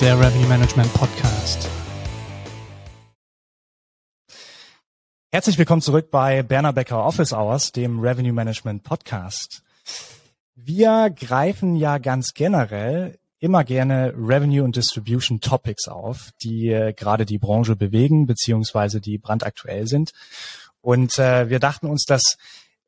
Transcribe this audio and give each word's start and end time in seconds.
der 0.00 0.18
Revenue 0.18 0.48
Management 0.48 0.92
Podcast. 0.92 1.68
Herzlich 5.30 5.56
willkommen 5.56 5.82
zurück 5.82 6.10
bei 6.10 6.42
Berner 6.42 6.72
Becker 6.72 7.04
Office 7.04 7.32
Hours, 7.32 7.70
dem 7.70 8.00
Revenue 8.00 8.32
Management 8.32 8.82
Podcast. 8.82 9.62
Wir 10.56 11.10
greifen 11.10 11.76
ja 11.76 11.98
ganz 11.98 12.34
generell 12.34 13.18
immer 13.38 13.62
gerne 13.62 14.12
Revenue 14.16 14.64
und 14.64 14.74
Distribution 14.74 15.40
Topics 15.40 15.86
auf, 15.86 16.30
die 16.42 16.70
äh, 16.70 16.92
gerade 16.92 17.24
die 17.24 17.38
Branche 17.38 17.76
bewegen, 17.76 18.26
beziehungsweise 18.26 19.00
die 19.00 19.18
brandaktuell 19.18 19.86
sind. 19.86 20.12
Und 20.80 21.18
äh, 21.18 21.48
wir 21.50 21.60
dachten 21.60 21.86
uns, 21.86 22.04
dass 22.04 22.36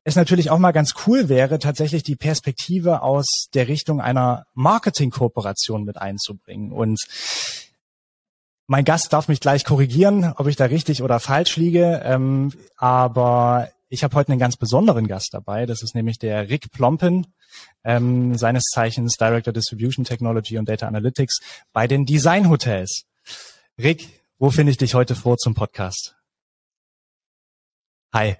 es 0.07 0.15
natürlich 0.15 0.49
auch 0.49 0.57
mal 0.57 0.71
ganz 0.71 0.93
cool 1.05 1.27
wäre, 1.27 1.59
tatsächlich 1.59 2.01
die 2.01 2.15
Perspektive 2.15 3.01
aus 3.01 3.25
der 3.53 3.67
Richtung 3.67 3.99
einer 3.99 4.45
Marketing-Kooperation 4.53 5.83
mit 5.83 5.97
einzubringen. 5.97 6.71
Und 6.71 7.01
mein 8.67 8.85
Gast 8.85 9.11
darf 9.11 9.27
mich 9.27 9.41
gleich 9.41 9.65
korrigieren, 9.65 10.33
ob 10.37 10.47
ich 10.47 10.55
da 10.55 10.65
richtig 10.65 11.03
oder 11.03 11.19
falsch 11.19 11.57
liege. 11.57 12.01
Ähm, 12.05 12.53
aber 12.77 13.69
ich 13.89 14.05
habe 14.05 14.15
heute 14.15 14.31
einen 14.31 14.39
ganz 14.39 14.55
besonderen 14.55 15.07
Gast 15.07 15.33
dabei. 15.33 15.65
Das 15.65 15.81
ist 15.81 15.93
nämlich 15.93 16.17
der 16.19 16.47
Rick 16.47 16.71
Plompen, 16.71 17.27
ähm, 17.83 18.37
seines 18.37 18.63
Zeichens 18.73 19.17
Director 19.17 19.51
Distribution 19.51 20.05
Technology 20.05 20.57
und 20.57 20.69
Data 20.69 20.87
Analytics 20.87 21.41
bei 21.73 21.85
den 21.85 22.05
Design 22.05 22.49
Hotels. 22.49 23.03
Rick, 23.77 24.07
wo 24.39 24.51
finde 24.51 24.71
ich 24.71 24.77
dich 24.77 24.93
heute 24.93 25.15
vor 25.15 25.35
zum 25.35 25.53
Podcast? 25.53 26.15
Hi. 28.13 28.37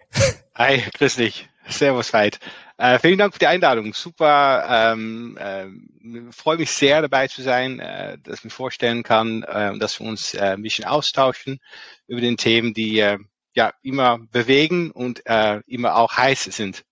Hi, 0.55 0.81
grüß 0.97 1.17
dich. 1.17 1.49
Servus, 1.69 2.13
Veit. 2.13 2.39
Äh, 2.77 2.99
vielen 2.99 3.17
Dank 3.17 3.33
für 3.33 3.39
die 3.39 3.47
Einladung. 3.47 3.93
Super. 3.93 4.93
Ähm, 4.93 5.37
äh, 5.37 6.31
freue 6.31 6.57
mich 6.57 6.71
sehr 6.71 7.01
dabei 7.01 7.27
zu 7.27 7.41
sein, 7.41 7.79
äh, 7.79 8.17
dass 8.19 8.39
ich 8.39 8.43
mir 8.45 8.49
vorstellen 8.51 9.03
kann, 9.03 9.43
äh, 9.43 9.77
dass 9.77 9.99
wir 9.99 10.07
uns 10.07 10.33
äh, 10.33 10.53
ein 10.53 10.61
bisschen 10.61 10.85
austauschen 10.85 11.59
über 12.07 12.21
den 12.21 12.37
Themen, 12.37 12.73
die 12.73 12.99
äh, 12.99 13.17
ja 13.55 13.71
immer 13.81 14.19
bewegen 14.31 14.91
und 14.91 15.25
äh, 15.25 15.61
immer 15.65 15.95
auch 15.95 16.15
heiß 16.15 16.43
sind. 16.43 16.83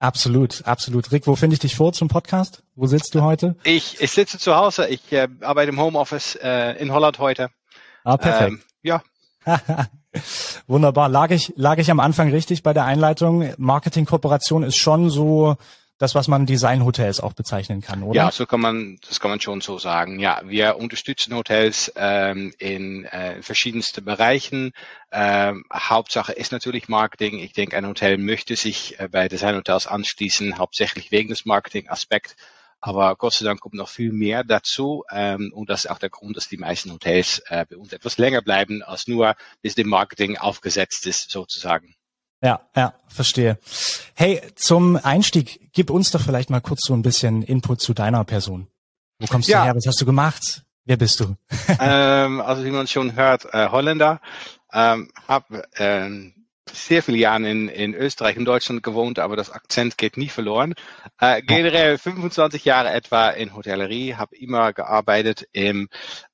Absolut, 0.00 0.66
absolut. 0.66 1.12
Rick, 1.12 1.26
wo 1.26 1.36
finde 1.36 1.54
ich 1.54 1.60
dich 1.60 1.76
vor 1.76 1.92
zum 1.92 2.08
Podcast? 2.08 2.62
Wo 2.74 2.86
sitzt 2.86 3.14
du 3.14 3.22
heute? 3.22 3.56
Ich, 3.64 4.00
ich 4.00 4.10
sitze 4.10 4.38
zu 4.38 4.54
Hause. 4.56 4.88
Ich 4.88 5.12
äh, 5.12 5.28
arbeite 5.40 5.70
im 5.70 5.80
Homeoffice 5.80 6.34
äh, 6.42 6.72
in 6.72 6.92
Holland 6.92 7.18
heute. 7.20 7.50
Ah, 8.02 8.16
perfekt. 8.16 8.50
Ähm, 8.50 8.62
ja. 8.82 9.02
Wunderbar. 10.66 11.08
Lag 11.08 11.30
ich, 11.30 11.52
lag 11.56 11.78
ich 11.78 11.90
am 11.90 12.00
Anfang 12.00 12.30
richtig 12.30 12.62
bei 12.62 12.72
der 12.72 12.84
Einleitung? 12.84 13.52
Marketingkooperation 13.58 14.62
ist 14.62 14.76
schon 14.76 15.10
so 15.10 15.56
das, 15.98 16.14
was 16.14 16.26
man 16.26 16.44
Designhotels 16.44 17.20
auch 17.20 17.34
bezeichnen 17.34 17.80
kann, 17.80 18.02
oder? 18.02 18.16
Ja, 18.16 18.30
so 18.32 18.46
kann 18.46 18.60
man, 18.60 18.98
das 19.06 19.20
kann 19.20 19.30
man 19.30 19.40
schon 19.40 19.60
so 19.60 19.78
sagen. 19.78 20.18
Ja, 20.18 20.40
wir 20.44 20.76
unterstützen 20.76 21.34
Hotels 21.34 21.92
ähm, 21.94 22.52
in 22.58 23.04
äh, 23.04 23.40
verschiedensten 23.42 24.04
Bereichen. 24.04 24.72
Ähm, 25.12 25.64
Hauptsache 25.72 26.32
ist 26.32 26.50
natürlich 26.50 26.88
Marketing. 26.88 27.38
Ich 27.38 27.52
denke, 27.52 27.76
ein 27.76 27.86
Hotel 27.86 28.18
möchte 28.18 28.56
sich 28.56 28.98
äh, 28.98 29.08
bei 29.08 29.28
Designhotels 29.28 29.86
anschließen, 29.86 30.58
hauptsächlich 30.58 31.12
wegen 31.12 31.28
des 31.28 31.44
Marketingaspekts. 31.44 32.34
Aber 32.86 33.16
Gott 33.16 33.32
sei 33.32 33.46
Dank 33.46 33.62
kommt 33.62 33.72
noch 33.72 33.88
viel 33.88 34.12
mehr 34.12 34.44
dazu. 34.44 35.04
Ähm, 35.10 35.50
und 35.54 35.70
das 35.70 35.86
ist 35.86 35.90
auch 35.90 35.98
der 35.98 36.10
Grund, 36.10 36.36
dass 36.36 36.48
die 36.48 36.58
meisten 36.58 36.92
Hotels 36.92 37.38
äh, 37.46 37.64
bei 37.64 37.78
uns 37.78 37.94
etwas 37.94 38.18
länger 38.18 38.42
bleiben, 38.42 38.82
als 38.82 39.08
nur 39.08 39.36
bis 39.62 39.74
dem 39.74 39.88
Marketing 39.88 40.36
aufgesetzt 40.36 41.06
ist, 41.06 41.30
sozusagen. 41.30 41.94
Ja, 42.42 42.60
ja, 42.76 42.92
verstehe. 43.08 43.58
Hey, 44.12 44.42
zum 44.54 44.96
Einstieg, 44.96 45.70
gib 45.72 45.88
uns 45.88 46.10
doch 46.10 46.20
vielleicht 46.20 46.50
mal 46.50 46.60
kurz 46.60 46.80
so 46.86 46.92
ein 46.92 47.00
bisschen 47.00 47.42
Input 47.42 47.80
zu 47.80 47.94
deiner 47.94 48.22
Person. 48.24 48.66
Wo 49.18 49.28
kommst 49.28 49.48
ja. 49.48 49.60
du 49.60 49.64
her? 49.64 49.76
Was 49.76 49.86
hast 49.86 50.02
du 50.02 50.04
gemacht? 50.04 50.62
Wer 50.84 50.98
bist 50.98 51.20
du? 51.20 51.36
ähm, 51.80 52.42
also 52.42 52.66
wie 52.66 52.70
man 52.70 52.86
schon 52.86 53.16
hört, 53.16 53.46
äh, 53.54 53.70
Holländer. 53.70 54.20
Ähm, 54.74 55.10
hab 55.26 55.46
ähm, 55.78 56.34
sehr 56.72 57.02
viele 57.02 57.18
Jahre 57.18 57.48
in, 57.48 57.68
in 57.68 57.94
Österreich 57.94 58.36
und 58.36 58.44
Deutschland 58.44 58.82
gewohnt, 58.82 59.18
aber 59.18 59.36
das 59.36 59.50
Akzent 59.50 59.98
geht 59.98 60.16
nie 60.16 60.28
verloren. 60.28 60.74
Äh, 61.20 61.42
generell 61.42 61.98
25 61.98 62.64
Jahre 62.64 62.90
etwa 62.90 63.30
in 63.30 63.54
Hotellerie, 63.54 64.14
habe 64.14 64.36
immer 64.36 64.72
gearbeitet 64.72 65.46
im 65.52 65.88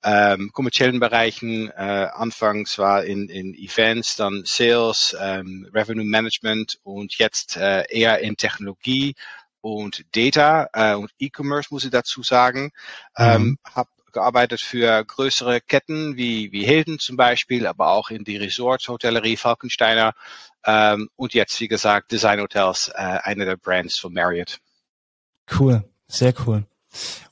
ähm, 0.05 0.51
kommerziellen 0.53 1.01
Bereichen, 1.01 1.69
äh, 1.71 2.09
anfangs 2.13 2.79
war 2.79 3.05
in, 3.05 3.29
in 3.29 3.55
Events, 3.55 4.17
dann 4.17 4.43
Sales, 4.45 5.17
ähm, 5.21 5.69
Revenue 5.75 6.05
Management 6.05 6.79
und 6.83 7.19
jetzt 7.19 7.57
äh, 7.57 7.85
eher 7.91 8.21
in 8.21 8.37
Technologie 8.37 9.15
und 9.61 10.05
Data 10.17 10.69
äh, 10.73 10.95
und 10.95 11.11
E-Commerce 11.19 11.69
muss 11.71 11.85
ich 11.85 11.91
dazu 11.91 12.23
sagen. 12.23 12.73
Mhm. 13.19 13.25
Ähm, 13.25 13.59
habe 13.65 13.91
gearbeitet 14.13 14.61
für 14.61 15.05
größere 15.05 15.61
Ketten 15.61 16.17
wie, 16.17 16.53
wie 16.53 16.65
Hilton 16.65 16.99
zum 16.99 17.17
Beispiel, 17.17 17.67
aber 17.67 17.89
auch 17.89 18.11
in 18.11 18.25
die 18.25 18.37
Resorts, 18.37 18.89
Hotellerie, 18.89 19.37
Falkensteiner 19.37 20.15
ähm, 20.65 21.09
und 21.17 21.35
jetzt, 21.35 21.61
wie 21.61 21.69
gesagt, 21.69 22.13
Design 22.13 22.41
Hotels, 22.41 22.91
äh, 22.95 23.19
eine 23.23 23.45
der 23.45 23.57
Brands 23.57 23.99
von 23.99 24.13
Marriott. 24.13 24.59
Cool, 25.59 25.85
sehr 26.07 26.35
cool. 26.47 26.65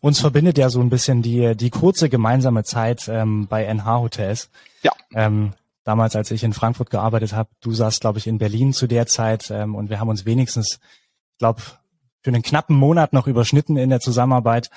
Uns 0.00 0.20
verbindet 0.20 0.56
ja 0.58 0.70
so 0.70 0.80
ein 0.80 0.90
bisschen 0.90 1.22
die, 1.22 1.56
die 1.56 1.70
kurze 1.70 2.08
gemeinsame 2.08 2.64
Zeit 2.64 3.08
ähm, 3.08 3.48
bei 3.48 3.64
NH 3.64 4.00
Hotels. 4.00 4.50
Ja. 4.82 4.92
Ähm, 5.12 5.52
damals, 5.84 6.14
als 6.14 6.30
ich 6.30 6.44
in 6.44 6.52
Frankfurt 6.52 6.90
gearbeitet 6.90 7.32
habe, 7.32 7.50
du 7.60 7.72
saßt, 7.72 8.00
glaube 8.00 8.18
ich, 8.18 8.26
in 8.26 8.38
Berlin 8.38 8.72
zu 8.72 8.86
der 8.86 9.06
Zeit 9.06 9.50
ähm, 9.50 9.74
und 9.74 9.90
wir 9.90 9.98
haben 9.98 10.08
uns 10.08 10.24
wenigstens, 10.24 10.78
ich 11.32 11.38
glaube, 11.38 11.62
für 12.22 12.30
einen 12.30 12.42
knappen 12.42 12.76
Monat 12.76 13.12
noch 13.12 13.26
überschnitten 13.26 13.76
in 13.76 13.90
der 13.90 14.00
Zusammenarbeit. 14.00 14.70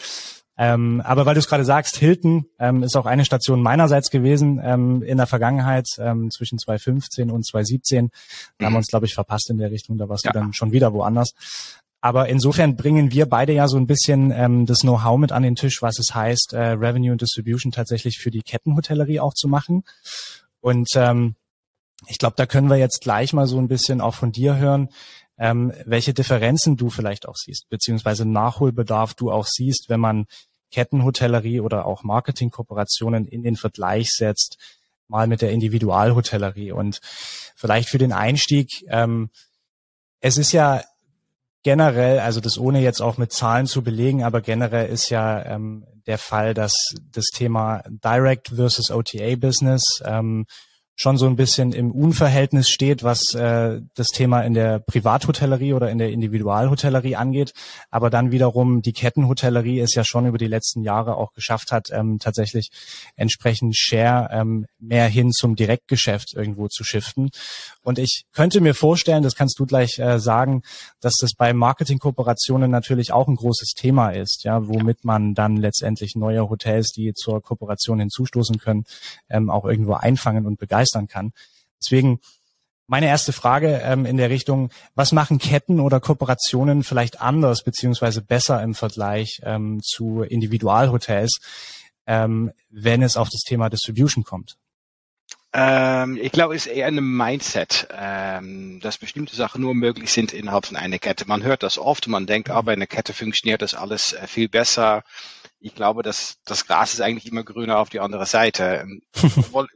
Ähm, 0.64 1.02
aber 1.04 1.26
weil 1.26 1.34
du 1.34 1.40
es 1.40 1.48
gerade 1.48 1.66
sagst, 1.66 1.98
Hilton 1.98 2.46
ähm, 2.60 2.84
ist 2.84 2.96
auch 2.96 3.08
eine 3.08 3.26
Station 3.26 3.64
meinerseits 3.64 4.12
gewesen 4.12 4.62
ähm, 4.64 5.02
in 5.02 5.18
der 5.18 5.26
Vergangenheit 5.26 5.88
ähm, 5.98 6.30
zwischen 6.30 6.60
2015 6.60 7.32
und 7.32 7.44
2017. 7.44 8.10
Da 8.10 8.14
mhm. 8.14 8.66
haben 8.66 8.74
wir 8.74 8.78
uns, 8.78 8.88
glaube 8.90 9.08
ich, 9.08 9.16
verpasst 9.16 9.50
in 9.50 9.58
der 9.58 9.72
Richtung. 9.72 9.98
Da 9.98 10.08
warst 10.08 10.24
ja. 10.24 10.32
du 10.32 10.38
dann 10.38 10.54
schon 10.54 10.72
wieder 10.72 10.94
woanders. 10.94 11.34
Aber 12.00 12.30
insofern 12.30 12.76
bringen 12.76 13.12
wir 13.12 13.26
beide 13.26 13.54
ja 13.54 13.68
so 13.68 13.78
ein 13.78 13.88
bisschen 13.88 14.30
ähm, 14.30 14.68
das 14.68 14.82
Know-how 14.82 15.18
mit 15.18 15.32
an 15.32 15.42
den 15.42 15.56
Tisch, 15.56 15.82
was 15.82 15.98
es 15.98 16.14
heißt, 16.14 16.54
äh, 16.54 16.74
Revenue 16.74 17.12
und 17.12 17.22
Distribution 17.22 17.72
tatsächlich 17.72 18.20
für 18.20 18.30
die 18.30 18.44
Kettenhotellerie 18.44 19.20
auch 19.20 19.34
zu 19.34 19.48
machen. 19.48 19.84
Und 20.60 20.90
ähm, 20.94 21.34
ich 22.06 22.20
glaube, 22.20 22.36
da 22.38 22.46
können 22.46 22.70
wir 22.70 22.78
jetzt 22.78 23.02
gleich 23.02 23.34
mal 23.34 23.48
so 23.48 23.58
ein 23.58 23.68
bisschen 23.68 24.00
auch 24.00 24.14
von 24.14 24.32
dir 24.32 24.58
hören, 24.58 24.90
ähm, 25.40 25.74
welche 25.86 26.14
Differenzen 26.14 26.78
du 26.78 26.92
vielleicht 26.92 27.28
auch 27.28 27.36
siehst, 27.36 27.68
beziehungsweise 27.70 28.26
Nachholbedarf 28.26 29.16
du 29.16 29.32
auch 29.32 29.48
siehst, 29.48 29.90
wenn 29.90 30.00
man 30.00 30.28
Kettenhotellerie 30.72 31.60
oder 31.60 31.86
auch 31.86 32.04
Marketingkooperationen 32.04 33.28
in 33.28 33.44
den 33.44 33.56
Vergleich 33.56 34.10
setzt, 34.10 34.58
mal 35.08 35.28
mit 35.28 35.42
der 35.42 35.52
Individualhotellerie. 35.52 36.72
Und 36.72 37.02
vielleicht 37.56 37.90
für 37.90 37.98
den 37.98 38.14
Einstieg, 38.14 38.70
ähm, 38.88 39.30
es 40.20 40.38
ist 40.38 40.52
ja 40.54 40.82
generell, 41.64 42.20
also 42.20 42.40
das 42.40 42.58
ohne 42.58 42.82
jetzt 42.82 43.02
auch 43.02 43.18
mit 43.18 43.32
Zahlen 43.32 43.68
zu 43.68 43.84
belegen, 43.84 44.24
aber 44.24 44.42
generell 44.42 44.90
ist 44.90 45.10
ja 45.10 45.46
ähm, 45.46 45.86
der 46.08 46.18
Fall, 46.18 46.54
dass 46.54 46.74
das 47.12 47.26
Thema 47.26 47.84
Direct 47.88 48.50
versus 48.50 48.90
OTA 48.90 49.36
Business 49.36 49.82
ähm, 50.04 50.46
schon 51.02 51.18
so 51.18 51.26
ein 51.26 51.36
bisschen 51.36 51.74
im 51.74 51.92
Unverhältnis 51.92 52.70
steht, 52.70 53.02
was 53.02 53.34
äh, 53.34 53.82
das 53.96 54.08
Thema 54.08 54.42
in 54.42 54.54
der 54.54 54.78
Privathotellerie 54.78 55.74
oder 55.74 55.90
in 55.90 55.98
der 55.98 56.12
Individualhotellerie 56.12 57.16
angeht. 57.16 57.54
Aber 57.90 58.12
dann 58.12 58.32
wiederum 58.32 58.84
die 58.84 58.94
Kettenhotellerie 58.94 59.80
es 59.80 59.96
ja 59.96 60.04
schon 60.04 60.28
über 60.28 60.38
die 60.38 60.46
letzten 60.46 60.84
Jahre 60.84 61.16
auch 61.16 61.34
geschafft 61.34 61.72
hat, 61.72 61.88
ähm, 61.92 62.20
tatsächlich 62.20 62.70
entsprechend 63.16 63.76
Share 63.76 64.30
ähm, 64.32 64.68
mehr 64.78 65.08
hin 65.08 65.32
zum 65.32 65.56
Direktgeschäft 65.56 66.36
irgendwo 66.36 66.68
zu 66.68 66.84
shiften. 66.84 67.32
Und 67.82 67.98
ich 67.98 68.26
könnte 68.32 68.62
mir 68.62 68.76
vorstellen, 68.76 69.24
das 69.24 69.34
kannst 69.34 69.58
du 69.58 69.66
gleich 69.66 69.98
äh, 69.98 70.20
sagen, 70.20 70.62
dass 71.00 71.16
das 71.20 71.32
bei 71.36 71.52
Marketingkooperationen 71.52 72.70
natürlich 72.70 73.12
auch 73.12 73.28
ein 73.28 73.38
großes 73.38 73.74
Thema 73.76 74.12
ist, 74.12 74.44
ja, 74.44 74.68
womit 74.68 75.04
man 75.04 75.34
dann 75.34 75.58
letztendlich 75.58 76.16
neue 76.16 76.48
Hotels, 76.48 76.92
die 76.92 77.14
zur 77.16 77.42
Kooperation 77.42 78.00
hinzustoßen 78.00 78.60
können, 78.60 78.84
ähm, 79.32 79.50
auch 79.50 79.66
irgendwo 79.66 79.94
einfangen 79.94 80.46
und 80.46 80.60
begeistern 80.60 80.91
kann. 81.08 81.34
Deswegen 81.82 82.20
meine 82.88 83.08
erste 83.08 83.32
Frage 83.32 83.82
ähm, 83.84 84.06
in 84.06 84.18
der 84.18 84.30
Richtung, 84.30 84.70
was 84.96 85.14
machen 85.14 85.40
Ketten 85.40 85.80
oder 85.80 86.02
Kooperationen 86.02 86.84
vielleicht 86.84 87.22
anders 87.22 87.64
beziehungsweise 87.64 88.22
besser 88.22 88.62
im 88.62 88.76
Vergleich 88.76 89.40
ähm, 89.44 89.80
zu 89.82 90.24
Individualhotels, 90.24 91.40
ähm, 92.06 92.52
wenn 92.70 93.02
es 93.02 93.16
auf 93.16 93.30
das 93.30 93.42
Thema 93.42 93.70
Distribution 93.70 94.26
kommt? 94.26 94.58
Ähm, 95.54 96.18
ich 96.22 96.32
glaube, 96.32 96.56
es 96.56 96.66
ist 96.66 96.74
eher 96.74 96.88
ein 96.88 96.96
Mindset, 96.96 97.88
ähm, 97.92 98.80
dass 98.82 98.98
bestimmte 98.98 99.36
Sachen 99.36 99.62
nur 99.62 99.74
möglich 99.74 100.12
sind 100.12 100.32
innerhalb 100.34 100.66
von 100.66 100.78
einer 100.78 101.00
Kette. 101.00 101.26
Man 101.28 101.44
hört 101.44 101.64
das 101.64 101.78
oft, 101.78 102.08
man 102.08 102.26
denkt, 102.26 102.50
mhm. 102.50 102.56
aber 102.56 102.74
in 102.74 102.80
einer 102.80 102.88
Kette 102.88 103.14
funktioniert 103.14 103.62
das 103.62 103.74
alles 103.74 104.14
äh, 104.14 104.28
viel 104.28 104.48
besser. 104.48 105.04
Ich 105.64 105.76
glaube, 105.76 106.02
dass 106.02 106.40
das 106.44 106.66
Gras 106.66 106.94
ist 106.94 107.02
eigentlich 107.02 107.32
immer 107.32 107.44
grüner 107.44 107.78
auf 107.78 107.90
die 107.90 108.00
andere 108.00 108.26
Seite. 108.26 108.84
Ähm, 108.84 109.04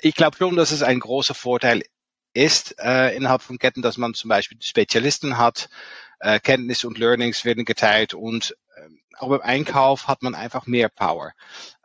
ich 0.00 0.14
glaube 0.14 0.36
schon, 0.38 0.56
dass 0.56 0.72
es 0.72 0.82
ein 0.82 1.00
großer 1.00 1.34
Vorteil 1.34 1.82
ist 2.32 2.74
äh, 2.78 3.14
innerhalb 3.14 3.42
von 3.42 3.58
Ketten, 3.58 3.82
dass 3.82 3.96
man 3.98 4.14
zum 4.14 4.28
Beispiel 4.28 4.58
Spezialisten 4.60 5.38
hat, 5.38 5.68
äh, 6.18 6.40
Kenntnisse 6.40 6.88
und 6.88 6.98
Learnings 6.98 7.44
werden 7.44 7.64
geteilt 7.64 8.14
und 8.14 8.56
äh, 8.76 8.88
auch 9.18 9.28
beim 9.28 9.42
Einkauf 9.42 10.08
hat 10.08 10.22
man 10.22 10.34
einfach 10.34 10.66
mehr 10.66 10.88
Power. 10.88 11.32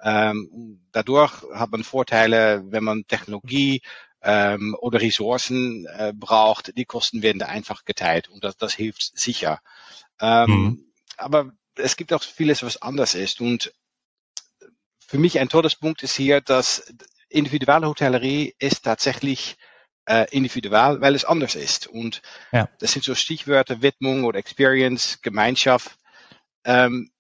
Ähm, 0.02 0.82
dadurch 0.92 1.44
hat 1.54 1.72
man 1.72 1.84
Vorteile, 1.84 2.64
wenn 2.72 2.84
man 2.84 3.06
Technologie 3.08 3.82
ähm, 4.22 4.76
oder 4.80 5.02
Ressourcen 5.02 5.86
äh, 5.86 6.14
braucht, 6.16 6.76
die 6.78 6.86
Kosten 6.86 7.22
werden 7.22 7.40
da 7.40 7.46
einfach 7.46 7.86
geteilt 7.86 8.30
und 8.30 8.44
das, 8.44 8.58
das 8.58 8.74
hilft 8.74 9.18
sicher. 9.18 9.60
Ähm, 10.20 10.50
mhm. 10.50 10.86
Aber 11.18 11.52
es 11.80 11.96
gibt 11.96 12.14
auch 12.14 12.22
vieles, 12.22 12.64
was 12.64 12.82
anders 12.82 13.16
ist 13.16 13.42
und 13.42 13.74
für 15.08 15.18
mich 15.18 15.40
ein 15.40 15.50
Todespunkt 15.50 16.04
ist 16.04 16.16
hier, 16.16 16.40
dass 16.40 16.94
Individualhotellerie 17.30 18.54
ist 18.60 18.84
tatsächlich 18.84 19.58
äh, 20.06 20.26
individual, 20.32 21.02
weil 21.02 21.16
es 21.16 21.26
anders 21.26 21.56
ist. 21.56 21.88
Und 21.88 22.22
ja. 22.52 22.70
das 22.80 22.92
sind 22.92 23.04
so 23.04 23.16
Stichwörter 23.16 23.82
Widmung 23.82 24.24
oder 24.24 24.40
Experience, 24.40 25.22
Gemeinschaft. 25.22 25.98
Ähm, 26.64 27.12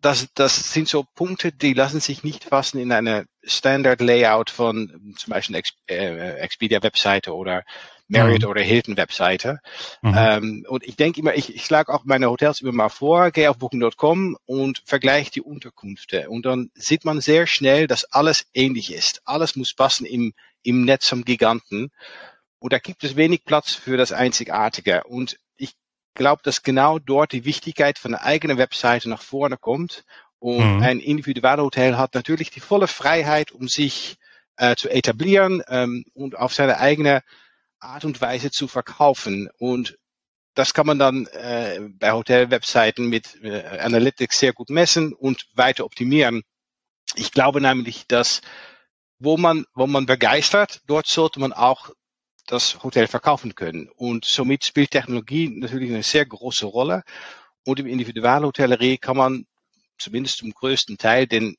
das, 0.00 0.28
das 0.34 0.72
sind 0.72 0.88
so 0.88 1.04
Punkte, 1.14 1.52
die 1.52 1.72
lassen 1.72 2.00
sich 2.00 2.22
nicht 2.22 2.44
fassen 2.44 2.78
in 2.78 2.92
eine 2.92 3.26
Standard 3.42 4.00
Layout 4.00 4.50
von 4.50 5.14
zum 5.16 5.30
Beispiel 5.30 5.56
Ex 5.56 5.70
äh, 5.88 6.36
Expedia 6.36 6.82
Webseite 6.82 7.34
oder 7.34 7.64
Marriott 8.08 8.42
mhm. 8.42 8.48
oder 8.48 8.62
Hilton 8.62 8.96
Webseite. 8.96 9.60
Mhm. 10.02 10.14
Ähm, 10.16 10.66
und 10.68 10.84
ich 10.84 10.96
denke 10.96 11.20
immer, 11.20 11.34
ich, 11.34 11.54
ich 11.54 11.64
schlage 11.64 11.92
auch 11.92 12.04
meine 12.04 12.28
Hotels 12.28 12.60
immer 12.60 12.72
mal 12.72 12.88
vor, 12.88 13.30
gehe 13.30 13.50
auf 13.50 13.58
Booking.com 13.58 14.36
und 14.44 14.82
vergleiche 14.84 15.30
die 15.30 15.40
Unterkünfte. 15.40 16.28
Und 16.28 16.46
dann 16.46 16.70
sieht 16.74 17.04
man 17.04 17.20
sehr 17.20 17.46
schnell, 17.46 17.86
dass 17.86 18.04
alles 18.04 18.46
ähnlich 18.54 18.92
ist. 18.92 19.22
Alles 19.24 19.56
muss 19.56 19.74
passen 19.74 20.04
im, 20.04 20.34
im 20.62 20.84
Netz 20.84 21.08
vom 21.08 21.24
Giganten. 21.24 21.90
Und 22.58 22.72
da 22.72 22.78
gibt 22.78 23.02
es 23.04 23.16
wenig 23.16 23.44
Platz 23.44 23.74
für 23.74 23.96
das 23.96 24.12
Einzigartige. 24.12 25.04
Und 25.04 25.38
ich 25.56 25.74
glaube, 26.14 26.42
dass 26.44 26.62
genau 26.62 26.98
dort 26.98 27.32
die 27.32 27.44
Wichtigkeit 27.44 27.98
von 27.98 28.12
der 28.12 28.24
eigenen 28.24 28.58
Webseite 28.58 29.08
nach 29.08 29.22
vorne 29.22 29.56
kommt. 29.56 30.04
Und 30.38 30.76
mhm. 30.76 30.82
ein 30.82 31.00
Individualhotel 31.00 31.96
hat 31.96 32.14
natürlich 32.14 32.50
die 32.50 32.60
volle 32.60 32.88
Freiheit, 32.88 33.52
um 33.52 33.68
sich 33.68 34.16
äh, 34.56 34.76
zu 34.76 34.88
etablieren 34.88 35.62
ähm, 35.68 36.04
und 36.14 36.36
auf 36.36 36.54
seine 36.54 36.78
eigene 36.78 37.22
Art 37.82 38.04
und 38.04 38.20
Weise 38.20 38.50
zu 38.50 38.68
verkaufen. 38.68 39.48
Und 39.58 39.98
das 40.54 40.74
kann 40.74 40.86
man 40.86 40.98
dann 40.98 41.26
äh, 41.26 41.80
bei 41.98 42.12
Hotelwebseiten 42.12 43.08
mit 43.08 43.42
äh, 43.42 43.78
Analytics 43.78 44.38
sehr 44.38 44.52
gut 44.52 44.70
messen 44.70 45.12
und 45.12 45.46
weiter 45.54 45.84
optimieren. 45.84 46.42
Ich 47.14 47.32
glaube 47.32 47.60
nämlich, 47.60 48.06
dass 48.06 48.40
wo 49.18 49.36
man, 49.36 49.64
wo 49.74 49.86
man 49.86 50.06
begeistert, 50.06 50.80
dort 50.86 51.06
sollte 51.06 51.38
man 51.38 51.52
auch 51.52 51.90
das 52.46 52.82
Hotel 52.82 53.06
verkaufen 53.06 53.54
können. 53.54 53.88
Und 53.94 54.24
somit 54.24 54.64
spielt 54.64 54.90
Technologie 54.90 55.48
natürlich 55.48 55.90
eine 55.90 56.02
sehr 56.02 56.26
große 56.26 56.66
Rolle. 56.66 57.04
Und 57.64 57.78
im 57.78 57.86
Individualhotellerie 57.86 58.98
kann 58.98 59.16
man 59.16 59.46
zumindest 59.96 60.38
zum 60.38 60.50
größten 60.50 60.98
Teil 60.98 61.28
den 61.28 61.54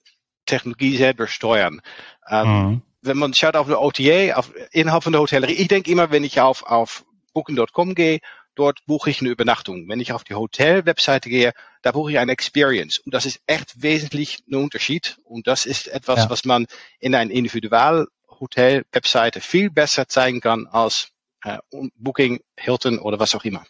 Technologie 0.45 0.97
selber 0.97 1.27
steuern. 1.27 1.81
Ähm, 2.29 2.47
mhm 2.47 2.81
wenn 3.03 3.17
man 3.17 3.33
schaut 3.33 3.55
auf 3.55 3.67
eine 3.67 3.79
OTA, 3.79 4.35
auf 4.35 4.51
innerhalb 4.71 5.03
von 5.03 5.13
der 5.13 5.21
Hotellerie, 5.21 5.53
ich 5.53 5.67
denke 5.67 5.91
immer, 5.91 6.11
wenn 6.11 6.23
ich 6.23 6.39
auf, 6.39 6.63
auf 6.63 7.05
Booking.com 7.33 7.95
gehe, 7.95 8.19
dort 8.55 8.85
buche 8.85 9.09
ich 9.09 9.21
eine 9.21 9.29
Übernachtung. 9.29 9.89
Wenn 9.89 9.99
ich 9.99 10.13
auf 10.13 10.23
die 10.23 10.35
Hotel-Webseite 10.35 11.29
gehe, 11.29 11.53
da 11.81 11.91
buche 11.91 12.11
ich 12.11 12.19
eine 12.19 12.31
Experience. 12.31 12.99
Und 12.99 13.13
das 13.13 13.25
ist 13.25 13.41
echt 13.47 13.81
wesentlich 13.81 14.43
ein 14.47 14.55
Unterschied. 14.55 15.17
Und 15.23 15.47
das 15.47 15.65
ist 15.65 15.87
etwas, 15.87 16.19
ja. 16.19 16.29
was 16.29 16.45
man 16.45 16.67
in 16.99 17.15
einer 17.15 17.31
Individual-Hotel-Webseite 17.31 19.41
viel 19.41 19.69
besser 19.69 20.07
zeigen 20.07 20.39
kann 20.39 20.67
als 20.67 21.09
äh, 21.43 21.57
Booking, 21.95 22.41
Hilton 22.57 22.99
oder 22.99 23.19
was 23.19 23.35
auch 23.35 23.43
immer. 23.43 23.65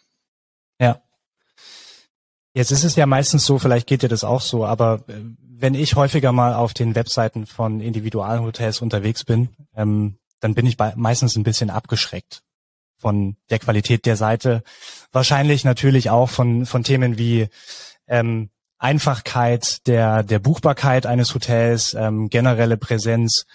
Ja. 0.78 1.00
Jetzt 2.54 2.70
ist 2.70 2.84
es 2.84 2.94
ja 2.94 3.04
meistens 3.04 3.44
so, 3.44 3.58
vielleicht 3.58 3.88
geht 3.88 4.02
dir 4.02 4.08
das 4.08 4.22
auch 4.24 4.40
so, 4.40 4.64
aber 4.64 5.02
äh, 5.08 5.14
wenn 5.38 5.74
ich 5.74 5.96
häufiger 5.96 6.32
mal 6.32 6.54
auf 6.54 6.72
den 6.72 6.94
Webseiten 6.94 7.46
von 7.46 7.80
Individualhotels 7.80 8.80
unterwegs 8.80 9.24
bin, 9.24 9.50
ähm, 9.76 10.18
dann 10.40 10.54
bin 10.54 10.66
ich 10.66 10.76
meistens 10.78 11.36
ein 11.36 11.42
bisschen 11.42 11.70
abgeschreckt 11.70 12.42
von 12.96 13.36
der 13.50 13.58
Qualität 13.58 14.06
der 14.06 14.16
Seite. 14.16 14.62
Wahrscheinlich 15.10 15.64
natürlich 15.64 16.10
auch 16.10 16.30
von, 16.30 16.66
von 16.66 16.84
Themen 16.84 17.18
wie 17.18 17.48
ähm, 18.06 18.50
Einfachkeit 18.78 19.86
der, 19.86 20.22
der 20.22 20.38
Buchbarkeit 20.38 21.06
eines 21.06 21.34
Hotels, 21.34 21.94
ähm, 21.94 22.28
generelle 22.28 22.76
Präsenz 22.76 23.46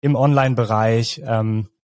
im 0.00 0.16
Online-Bereich, 0.16 1.22
ähm, 1.24 1.68
äh, 1.68 1.79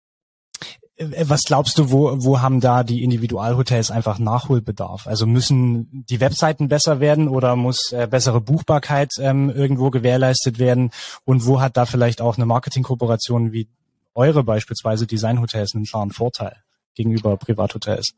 was 0.97 1.44
glaubst 1.44 1.77
du, 1.77 1.92
wo, 1.92 2.24
wo 2.24 2.42
haben 2.42 2.62
da 2.62 2.83
die 2.83 3.03
Individualhotels 3.03 3.92
einfach 3.92 4.18
Nachholbedarf? 4.18 5.07
Also 5.07 5.25
müssen 5.25 6.06
die 6.09 6.21
Webseiten 6.21 6.69
besser 6.69 7.01
werden 7.01 7.27
oder 7.27 7.56
muss 7.57 7.92
äh, 7.92 8.07
bessere 8.09 8.39
Buchbarkeit 8.39 9.12
ähm, 9.19 9.50
irgendwo 9.50 9.89
gewährleistet 9.89 10.57
werden? 10.57 10.92
Und 11.25 11.45
wo 11.45 11.59
hat 11.59 11.75
da 11.75 11.86
vielleicht 11.86 12.21
auch 12.21 12.38
eine 12.38 12.45
Marketingkooperation 12.45 13.51
wie 13.51 13.68
eure 14.13 14.44
beispielsweise 14.44 15.06
Designhotels 15.06 15.75
einen 15.75 15.86
klaren 15.86 16.12
Vorteil 16.12 16.63
gegenüber 16.95 17.36
Privathotels? 17.36 18.13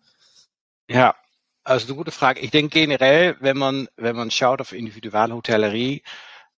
Ja, 0.88 1.15
also 1.63 1.88
eine 1.88 1.95
gute 1.95 2.12
Frage. 2.12 2.41
Ich 2.41 2.51
denke 2.51 2.79
generell, 2.79 3.38
wenn 3.39 3.57
man, 3.57 3.88
wenn 3.97 4.15
man 4.15 4.29
schaut 4.29 4.62
auf 4.62 4.71
Individualhotellerie, 4.71 6.03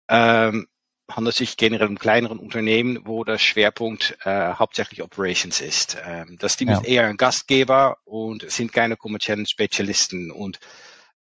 ähm, 0.09 0.67
handelt 1.09 1.35
sich 1.35 1.57
generell 1.57 1.87
um 1.87 1.97
kleineren 1.97 2.39
Unternehmen, 2.39 2.99
wo 3.05 3.23
der 3.23 3.37
Schwerpunkt 3.37 4.17
äh, 4.23 4.53
hauptsächlich 4.53 5.01
Operations 5.01 5.59
ist. 5.59 5.97
Ähm, 6.05 6.37
das 6.39 6.57
Team 6.57 6.69
ja. 6.69 6.77
ist 6.77 6.85
eher 6.85 7.07
ein 7.07 7.17
Gastgeber 7.17 7.97
und 8.05 8.49
sind 8.49 8.71
keine 8.71 8.95
kommerziellen 8.95 9.45
Spezialisten. 9.45 10.31
Und 10.31 10.59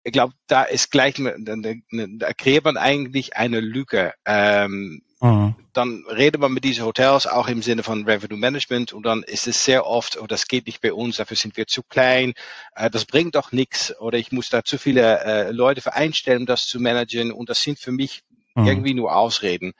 ich 0.04 0.14
glaube, 0.14 0.34
da 0.48 0.64
ist 0.64 0.92
gleich, 0.92 1.16
da 1.16 2.34
kreiert 2.34 2.64
man 2.64 2.78
eigentlich 2.78 3.36
eine 3.36 3.60
Lücke. 3.60 4.14
Ähm, 4.26 5.02
mhm. 5.20 5.56
Dann 5.74 6.06
redet 6.10 6.40
man 6.40 6.54
mit 6.54 6.64
diesen 6.64 6.86
Hotels 6.86 7.28
auch 7.28 7.48
im 7.50 7.62
Sinne 7.62 7.84
von 7.84 8.06
Revenue 8.06 8.38
Management 8.38 8.94
und 8.94 9.06
dann 9.06 9.24
ist 9.24 9.48
es 9.48 9.64
sehr 9.64 9.86
oft, 9.86 10.18
oh, 10.18 10.26
das 10.26 10.48
geht 10.48 10.66
nicht 10.66 10.82
bei 10.82 10.94
uns, 10.94 11.18
dafür 11.18 11.36
sind 11.36 11.58
wir 11.58 11.68
zu 11.68 11.84
klein, 11.84 12.34
äh, 12.76 12.90
das 12.90 13.04
bringt 13.04 13.36
doch 13.36 13.52
nichts 13.52 14.00
oder 14.00 14.18
ich 14.18 14.32
muss 14.32 14.48
da 14.48 14.64
zu 14.64 14.78
viele 14.78 15.20
äh, 15.26 15.52
Leute 15.52 15.82
für 15.82 15.94
einstellen, 15.94 16.40
um 16.40 16.46
das 16.46 16.68
zu 16.68 16.80
managen 16.80 17.34
und 17.34 17.50
das 17.50 17.62
sind 17.62 17.78
für 17.78 17.92
mich 17.92 18.24
mhm. 18.58 18.68
irgendwie 18.68 18.94
nur 18.94 19.16
Ausreden. 19.16 19.74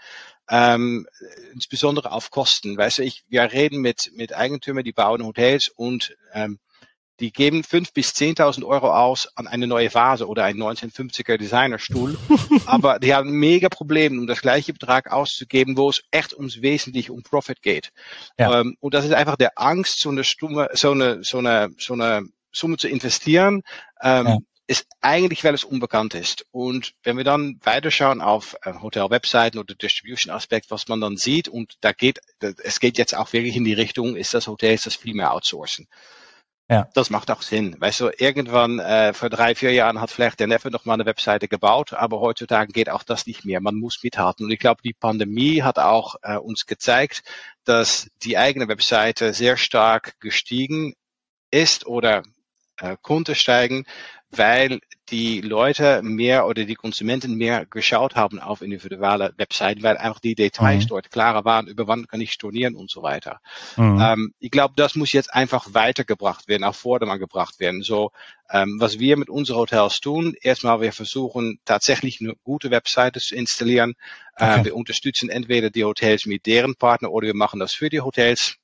Ähm, 0.50 1.08
insbesondere 1.54 2.12
auf 2.12 2.32
Kosten. 2.32 2.78
Weißt 2.78 3.00
du, 3.00 3.04
ich, 3.04 3.24
wir 3.28 3.52
reden 3.52 3.82
mit, 3.82 4.12
mit 4.14 4.34
Eigentümern, 4.34 4.84
die 4.84 4.94
bauen 4.94 5.26
Hotels 5.26 5.68
und 5.68 6.16
ähm, 6.34 6.60
die 7.20 7.34
geben 7.34 7.64
fünf 7.64 7.94
bis 7.94 8.14
zehntausend 8.14 8.64
Euro 8.64 8.94
aus 8.94 9.28
an 9.36 9.48
eine 9.48 9.66
neue 9.66 9.94
Vase 9.94 10.28
oder 10.28 10.44
einen 10.44 10.62
1950er 10.62 11.38
Designerstuhl. 11.38 12.18
aber 12.66 13.00
die 13.00 13.14
haben 13.14 13.32
mega 13.32 13.70
Probleme, 13.70 14.20
um 14.20 14.28
das 14.28 14.42
gleiche 14.42 14.72
Betrag 14.72 15.12
auszugeben, 15.12 15.76
wo 15.78 15.90
es 15.90 16.04
echt 16.12 16.34
ums 16.36 16.62
Wesentliche 16.62 17.12
um 17.12 17.24
Profit 17.24 17.62
geht. 17.62 17.90
Ja. 18.38 18.62
Ähm, 18.62 18.78
und 18.80 18.94
das 18.94 19.04
ist 19.04 19.14
einfach 19.14 19.36
der 19.36 19.54
Angst, 19.56 20.00
so 20.00 20.10
eine 20.10 20.24
Stumme, 20.24 20.70
so 20.74 20.92
eine, 20.92 21.24
so 21.24 21.40
eine, 21.40 21.70
so 21.78 21.94
eine 21.94 22.22
Summe 22.52 22.78
zu 22.78 22.88
investieren. 22.88 23.64
Ähm, 24.02 24.28
ja 24.28 24.38
ist 24.68 24.86
eigentlich, 25.00 25.44
weil 25.44 25.54
es 25.54 25.64
unbekannt 25.64 26.14
ist. 26.14 26.46
Und 26.52 26.94
wenn 27.04 27.18
wir 27.18 27.24
dann 27.24 27.60
weiterschauen 27.64 28.22
auf 28.22 28.56
äh, 28.64 28.74
Hotel-Webseiten 28.82 29.58
oder 29.58 29.74
Distribution-Aspekt, 29.74 30.70
was 30.70 30.90
man 30.90 31.00
dann 31.00 31.16
sieht, 31.16 31.48
und 31.48 31.76
da 31.80 31.94
geht, 31.94 32.20
es 32.40 32.80
geht 32.82 32.98
jetzt 32.98 33.16
auch 33.16 33.32
wirklich 33.32 33.56
in 33.56 33.64
die 33.64 33.74
Richtung, 33.74 34.18
ist 34.18 34.34
das 34.34 34.48
Hotel, 34.48 34.74
ist 34.74 34.86
das 34.86 34.96
viel 34.96 35.16
mehr 35.16 35.34
outsourcen. 35.34 35.88
Ja. 36.70 36.90
Das 36.94 37.10
macht 37.10 37.32
auch 37.32 37.42
Sinn. 37.44 37.78
Weißt 37.80 38.02
du, 38.02 38.12
irgendwann 38.18 38.80
äh, 38.80 39.14
vor 39.14 39.30
drei, 39.30 39.56
vier 39.56 39.72
Jahren 39.72 40.02
hat 40.02 40.12
vielleicht 40.12 40.42
der 40.42 40.48
Neffe 40.48 40.70
noch 40.70 40.84
mal 40.84 40.96
eine 40.96 41.06
Webseite 41.06 41.48
gebaut, 41.48 41.94
aber 41.94 42.20
heutzutage 42.20 42.74
geht 42.74 42.90
auch 42.90 43.04
das 43.04 43.26
nicht 43.26 43.46
mehr. 43.46 43.62
Man 43.62 43.76
muss 43.76 44.04
mithalten. 44.04 44.46
Und 44.46 44.52
ich 44.52 44.60
glaube, 44.60 44.82
die 44.84 44.94
Pandemie 44.94 45.62
hat 45.64 45.80
auch 45.80 46.16
äh, 46.24 46.36
uns 46.36 46.66
gezeigt, 46.66 47.24
dass 47.64 48.10
die 48.22 48.38
eigene 48.38 48.68
Webseite 48.68 49.34
sehr 49.34 49.56
stark 49.56 50.20
gestiegen 50.20 50.94
ist 51.52 51.86
oder 51.86 52.24
äh, 52.80 52.98
konnte 53.02 53.36
steigen, 53.36 53.86
weil 54.32 54.80
die 55.10 55.40
Leute 55.40 56.02
mehr 56.04 56.48
oder 56.48 56.66
die 56.66 56.76
Konsumenten 56.76 57.36
mehr 57.36 57.66
geschaut 57.66 58.16
haben 58.16 58.40
auf 58.40 58.62
individuelle 58.62 59.34
Webseiten, 59.38 59.82
weil 59.82 59.98
einfach 59.98 60.20
die 60.20 60.36
Details 60.36 60.84
mhm. 60.84 60.88
dort 60.90 61.12
klarer 61.12 61.46
waren, 61.46 61.68
über 61.68 61.88
wann 61.88 62.08
kann 62.08 62.20
ich 62.20 62.34
stornieren 62.34 62.76
und 62.76 62.92
so 62.92 63.04
weiter. 63.04 63.40
Mhm. 63.78 64.02
Ähm, 64.02 64.34
ich 64.40 64.52
glaube, 64.52 64.74
das 64.76 64.96
muss 64.96 65.14
jetzt 65.14 65.34
einfach 65.34 65.74
weitergebracht 65.74 66.48
werden, 66.50 66.66
auf 66.66 66.76
Vordermann 66.76 67.20
gebracht 67.20 67.60
werden. 67.60 67.84
So, 67.84 68.12
ähm, 68.52 68.78
was 68.80 69.00
wir 69.00 69.16
mit 69.18 69.30
unseren 69.30 69.58
Hotels 69.58 70.02
tun, 70.02 70.36
erstmal 70.42 70.82
wir 70.82 70.92
versuchen 70.92 71.60
tatsächlich 71.64 72.20
eine 72.20 72.36
gute 72.44 72.70
Webseite 72.70 73.22
zu 73.22 73.34
installieren. 73.34 73.94
Ähm, 74.38 74.50
okay. 74.50 74.60
Äh, 74.60 74.66
wir 74.66 74.76
unterstützen 74.76 75.30
entweder 75.30 75.70
die 75.70 75.86
Hotels 75.86 76.26
mit 76.26 76.46
deren 76.46 76.76
Partner 76.76 77.12
oder 77.12 77.28
wir 77.28 77.36
machen 77.36 77.60
das 77.60 77.74
für 77.74 77.90
die 77.90 78.02
Hotels. 78.02 78.58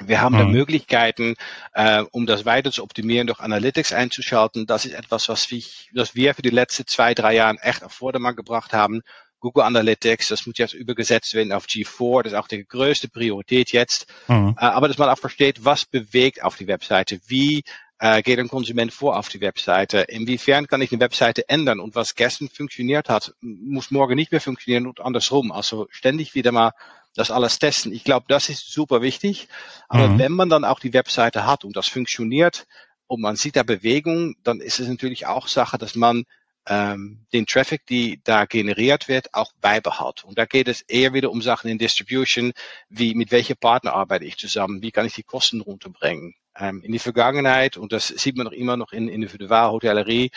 Wir 0.00 0.20
haben 0.20 0.34
mhm. 0.34 0.38
da 0.38 0.44
Möglichkeiten, 0.46 1.36
äh, 1.72 2.02
um 2.10 2.26
das 2.26 2.44
weiter 2.44 2.72
zu 2.72 2.82
optimieren, 2.82 3.26
durch 3.26 3.40
Analytics 3.40 3.92
einzuschalten. 3.92 4.66
Das 4.66 4.84
ist 4.84 4.94
etwas, 4.94 5.28
was, 5.28 5.50
ich, 5.52 5.90
was 5.94 6.14
wir 6.14 6.34
für 6.34 6.42
die 6.42 6.50
letzten 6.50 6.86
zwei, 6.86 7.14
drei 7.14 7.34
Jahre 7.34 7.58
echt 7.62 7.84
auf 7.84 7.92
Vordermann 7.92 8.34
gebracht 8.34 8.72
haben. 8.72 9.02
Google 9.44 9.64
Analytics, 9.64 10.28
das 10.28 10.46
muss 10.46 10.56
jetzt 10.56 10.72
übergesetzt 10.72 11.34
werden 11.34 11.52
auf 11.52 11.66
G4, 11.66 12.22
das 12.22 12.32
ist 12.32 12.38
auch 12.38 12.48
die 12.48 12.64
größte 12.64 13.08
Priorität 13.08 13.72
jetzt. 13.72 14.06
Mhm. 14.26 14.56
Äh, 14.58 14.64
aber 14.64 14.88
dass 14.88 14.98
man 14.98 15.10
auch 15.10 15.18
versteht, 15.18 15.64
was 15.64 15.84
bewegt 15.84 16.42
auf 16.42 16.56
die 16.56 16.66
Webseite, 16.66 17.20
wie 17.26 17.62
äh, 17.98 18.22
geht 18.22 18.38
ein 18.38 18.48
Konsument 18.48 18.92
vor 18.92 19.18
auf 19.18 19.28
die 19.28 19.40
Webseite, 19.40 20.00
inwiefern 20.00 20.66
kann 20.66 20.82
ich 20.82 20.92
eine 20.92 21.00
Webseite 21.00 21.48
ändern 21.48 21.78
und 21.78 21.94
was 21.94 22.14
gestern 22.14 22.48
funktioniert 22.48 23.08
hat, 23.08 23.34
muss 23.40 23.90
morgen 23.90 24.16
nicht 24.16 24.32
mehr 24.32 24.40
funktionieren 24.40 24.86
und 24.86 25.00
andersrum. 25.00 25.52
Also 25.52 25.86
ständig 25.90 26.34
wieder 26.34 26.50
mal 26.50 26.72
das 27.14 27.30
alles 27.30 27.58
testen. 27.58 27.92
Ich 27.92 28.04
glaube, 28.04 28.26
das 28.28 28.48
ist 28.48 28.70
super 28.70 29.02
wichtig. 29.02 29.48
Aber 29.88 30.08
mhm. 30.08 30.18
wenn 30.18 30.32
man 30.32 30.48
dann 30.48 30.64
auch 30.64 30.80
die 30.80 30.92
Webseite 30.92 31.46
hat 31.46 31.64
und 31.64 31.76
das 31.76 31.88
funktioniert 31.88 32.66
und 33.06 33.20
man 33.20 33.36
sieht 33.36 33.56
da 33.56 33.62
Bewegung, 33.62 34.36
dann 34.42 34.60
ist 34.60 34.80
es 34.80 34.88
natürlich 34.88 35.26
auch 35.26 35.48
Sache, 35.48 35.78
dass 35.78 35.94
man 35.94 36.24
ähm, 36.66 37.26
den 37.32 37.46
Traffic, 37.46 37.84
die 37.86 38.20
da 38.24 38.46
generiert 38.46 39.08
wird, 39.08 39.34
auch 39.34 39.52
beibehält. 39.60 40.24
Und 40.24 40.38
da 40.38 40.46
geht 40.46 40.68
es 40.68 40.80
eher 40.82 41.12
wieder 41.12 41.30
um 41.30 41.42
Sachen 41.42 41.70
in 41.70 41.78
Distribution, 41.78 42.52
wie 42.88 43.14
mit 43.14 43.30
welcher 43.30 43.54
Partner 43.54 43.92
arbeite 43.92 44.24
ich 44.24 44.38
zusammen, 44.38 44.82
wie 44.82 44.90
kann 44.90 45.06
ich 45.06 45.14
die 45.14 45.22
Kosten 45.22 45.60
runterbringen. 45.60 46.34
Ähm, 46.56 46.82
in 46.82 46.92
die 46.92 46.98
Vergangenheit, 46.98 47.76
und 47.76 47.92
das 47.92 48.08
sieht 48.08 48.36
man 48.36 48.46
noch 48.46 48.52
immer 48.52 48.76
noch 48.76 48.92
in 48.92 49.08
Individualhotellerie, 49.08 50.30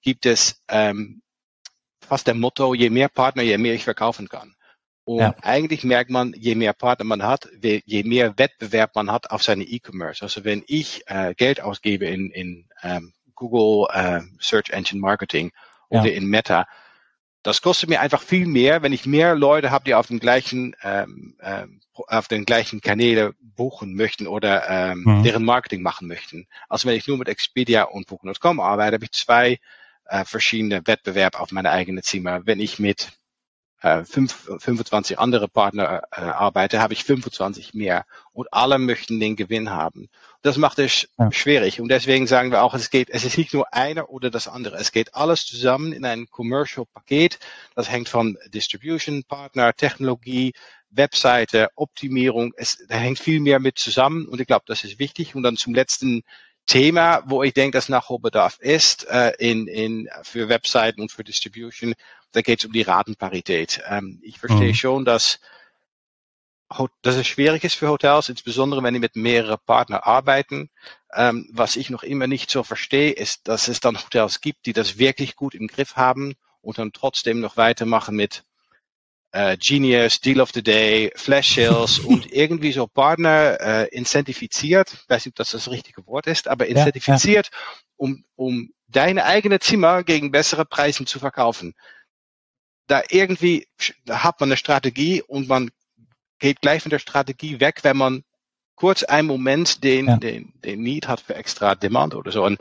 gibt 0.00 0.24
es 0.26 0.62
ähm, 0.68 1.22
fast 2.00 2.26
der 2.26 2.34
Motto, 2.34 2.74
je 2.74 2.90
mehr 2.90 3.08
Partner, 3.08 3.42
je 3.42 3.58
mehr 3.58 3.74
ich 3.74 3.84
verkaufen 3.84 4.28
kann. 4.28 4.54
Und 5.04 5.20
ja. 5.20 5.34
eigentlich 5.42 5.84
merkt 5.84 6.10
man, 6.10 6.32
je 6.34 6.54
mehr 6.54 6.72
Partner 6.72 7.04
man 7.04 7.22
hat, 7.22 7.48
je 7.60 8.02
mehr 8.04 8.38
Wettbewerb 8.38 8.94
man 8.94 9.12
hat 9.12 9.30
auf 9.30 9.42
seine 9.42 9.64
E-Commerce. 9.64 10.22
Also 10.22 10.44
wenn 10.44 10.64
ich 10.66 11.02
äh, 11.06 11.34
Geld 11.34 11.60
ausgebe 11.60 12.06
in, 12.06 12.30
in 12.30 12.68
ähm, 12.82 13.12
Google 13.34 13.86
äh, 13.92 14.20
Search 14.40 14.70
Engine 14.70 15.00
Marketing 15.00 15.52
oder 15.90 16.06
ja. 16.06 16.14
in 16.14 16.26
Meta, 16.26 16.66
das 17.42 17.60
kostet 17.60 17.90
mir 17.90 18.00
einfach 18.00 18.22
viel 18.22 18.46
mehr, 18.46 18.82
wenn 18.82 18.94
ich 18.94 19.04
mehr 19.04 19.34
Leute 19.34 19.70
habe, 19.70 19.84
die 19.84 19.94
auf 19.94 20.06
den 20.06 20.18
gleichen 20.18 20.74
ähm, 20.82 21.36
ähm, 21.42 21.80
auf 21.94 22.26
den 22.26 22.44
gleichen 22.44 22.80
Kanäle 22.80 23.34
buchen 23.40 23.94
möchten 23.94 24.26
oder 24.26 24.68
ähm, 24.68 25.02
mhm. 25.04 25.22
deren 25.22 25.44
Marketing 25.44 25.82
machen 25.82 26.08
möchten. 26.08 26.46
Also 26.68 26.88
wenn 26.88 26.96
ich 26.96 27.06
nur 27.06 27.18
mit 27.18 27.28
Expedia 27.28 27.84
und 27.84 28.06
Booking.com 28.06 28.58
arbeite, 28.58 28.94
habe 28.94 29.04
ich 29.04 29.12
zwei 29.12 29.58
äh, 30.06 30.24
verschiedene 30.24 30.86
Wettbewerbe 30.86 31.38
auf 31.38 31.52
meine 31.52 31.70
eigene 31.70 32.02
Zimmer. 32.02 32.46
Wenn 32.46 32.58
ich 32.58 32.78
mit 32.78 33.12
äh, 33.84 34.04
fünf, 34.06 34.50
25 34.58 35.18
andere 35.18 35.46
Partner 35.46 36.04
äh, 36.10 36.22
arbeite, 36.22 36.80
habe 36.80 36.94
ich 36.94 37.04
25 37.04 37.74
mehr. 37.74 38.06
Und 38.32 38.48
alle 38.50 38.78
möchten 38.78 39.20
den 39.20 39.36
Gewinn 39.36 39.68
haben. 39.68 40.08
Das 40.40 40.56
macht 40.56 40.78
es 40.78 41.06
ja. 41.18 41.30
schwierig. 41.30 41.82
Und 41.82 41.88
deswegen 41.88 42.26
sagen 42.26 42.50
wir 42.50 42.62
auch, 42.62 42.72
es 42.72 42.88
geht, 42.88 43.10
es 43.10 43.24
ist 43.24 43.36
nicht 43.36 43.52
nur 43.52 43.74
einer 43.74 44.08
oder 44.08 44.30
das 44.30 44.48
andere. 44.48 44.76
Es 44.76 44.90
geht 44.90 45.14
alles 45.14 45.44
zusammen 45.44 45.92
in 45.92 46.06
ein 46.06 46.26
Commercial 46.30 46.86
Paket. 46.86 47.38
Das 47.74 47.90
hängt 47.90 48.08
von 48.08 48.38
Distribution, 48.48 49.22
Partner, 49.24 49.74
Technologie, 49.74 50.54
Webseite, 50.88 51.68
Optimierung. 51.74 52.54
Es 52.56 52.78
da 52.88 52.96
hängt 52.96 53.18
viel 53.18 53.40
mehr 53.40 53.60
mit 53.60 53.78
zusammen. 53.78 54.26
Und 54.26 54.40
ich 54.40 54.46
glaube, 54.46 54.64
das 54.66 54.82
ist 54.84 54.98
wichtig. 54.98 55.34
Und 55.34 55.42
dann 55.42 55.58
zum 55.58 55.74
letzten 55.74 56.22
Thema, 56.66 57.22
wo 57.26 57.42
ich 57.42 57.52
denke, 57.52 57.76
dass 57.76 57.88
Nachholbedarf 57.88 58.58
ist 58.60 59.06
äh, 59.08 59.32
in, 59.38 59.66
in, 59.66 60.08
für 60.22 60.48
Webseiten 60.48 61.00
und 61.00 61.12
für 61.12 61.24
Distribution, 61.24 61.94
da 62.32 62.40
geht 62.40 62.60
es 62.60 62.64
um 62.64 62.72
die 62.72 62.82
Ratenparität. 62.82 63.82
Ähm, 63.86 64.20
ich 64.22 64.38
verstehe 64.38 64.68
mhm. 64.68 64.74
schon, 64.74 65.04
dass, 65.04 65.40
dass 67.02 67.16
es 67.16 67.26
schwierig 67.26 67.64
ist 67.64 67.74
für 67.74 67.88
Hotels, 67.88 68.28
insbesondere 68.28 68.82
wenn 68.82 68.94
die 68.94 69.00
mit 69.00 69.14
mehreren 69.14 69.58
Partnern 69.66 70.00
arbeiten. 70.00 70.70
Ähm, 71.14 71.48
was 71.52 71.76
ich 71.76 71.90
noch 71.90 72.02
immer 72.02 72.26
nicht 72.26 72.50
so 72.50 72.62
verstehe, 72.62 73.12
ist, 73.12 73.46
dass 73.46 73.68
es 73.68 73.80
dann 73.80 74.02
Hotels 74.02 74.40
gibt, 74.40 74.66
die 74.66 74.72
das 74.72 74.98
wirklich 74.98 75.36
gut 75.36 75.54
im 75.54 75.68
Griff 75.68 75.96
haben 75.96 76.34
und 76.62 76.78
dann 76.78 76.92
trotzdem 76.92 77.40
noch 77.40 77.56
weitermachen 77.56 78.16
mit 78.16 78.44
äh, 79.34 79.56
Genius, 79.58 80.20
Deal 80.20 80.40
of 80.40 80.50
the 80.54 80.62
Day, 80.62 81.12
Flash 81.16 81.54
Sales 81.54 81.98
und 81.98 82.32
irgendwie 82.32 82.72
so 82.72 82.86
Partner 82.86 83.60
äh, 83.60 83.88
incentiviziert, 83.88 84.92
ich 84.92 85.08
weiß 85.08 85.26
nicht, 85.26 85.32
ob 85.32 85.36
das 85.36 85.50
das 85.50 85.70
richtige 85.70 86.06
Wort 86.06 86.26
ist, 86.26 86.48
aber 86.48 86.66
incentiviziert, 86.66 87.50
ja, 87.52 87.58
ja. 87.58 87.84
um, 87.96 88.24
um 88.36 88.70
deine 88.88 89.24
eigene 89.24 89.58
Zimmer 89.58 90.04
gegen 90.04 90.30
bessere 90.30 90.64
Preise 90.64 91.04
zu 91.04 91.18
verkaufen 91.18 91.74
da 92.86 93.02
irgendwie 93.08 93.66
da 94.04 94.22
hat 94.22 94.40
man 94.40 94.48
eine 94.48 94.56
Strategie 94.56 95.22
und 95.22 95.48
man 95.48 95.70
geht 96.38 96.60
gleich 96.60 96.82
von 96.82 96.90
der 96.90 96.98
Strategie 96.98 97.60
weg, 97.60 97.80
wenn 97.82 97.96
man 97.96 98.24
kurz 98.74 99.02
einen 99.02 99.28
Moment 99.28 99.84
den, 99.84 100.06
ja. 100.06 100.16
den, 100.16 100.52
den 100.64 100.82
Need 100.82 101.08
hat 101.08 101.20
für 101.20 101.34
extra 101.34 101.74
Demand 101.74 102.14
oder 102.14 102.32
so. 102.32 102.44
Und 102.44 102.58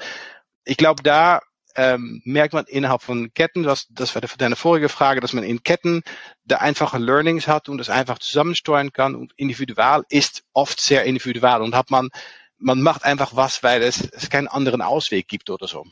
ich 0.63 0.77
glaube, 0.77 1.03
da 1.03 1.41
ähm, 1.75 2.21
merkt 2.25 2.53
man 2.53 2.65
innerhalb 2.65 3.01
von 3.01 3.33
Ketten, 3.33 3.63
das, 3.63 3.87
das 3.89 4.13
war 4.15 4.21
deine 4.37 4.55
vorige 4.55 4.89
Frage, 4.89 5.21
dass 5.21 5.33
man 5.33 5.43
in 5.43 5.63
Ketten 5.63 6.03
da 6.45 6.57
einfache 6.57 6.97
Learnings 6.97 7.47
hat 7.47 7.69
und 7.69 7.77
das 7.77 7.89
einfach 7.89 8.19
zusammensteuern 8.19 8.93
kann 8.93 9.15
und 9.15 9.33
individual 9.37 10.03
ist 10.09 10.43
oft 10.53 10.79
sehr 10.79 11.03
individual 11.03 11.61
und 11.61 11.75
hat 11.75 11.89
man, 11.89 12.09
man 12.57 12.81
macht 12.81 13.03
einfach 13.03 13.35
was, 13.35 13.63
weil 13.63 13.81
es, 13.81 14.01
es 14.01 14.29
keinen 14.29 14.47
anderen 14.47 14.81
Ausweg 14.81 15.27
gibt 15.27 15.49
oder 15.49 15.67
so. 15.67 15.85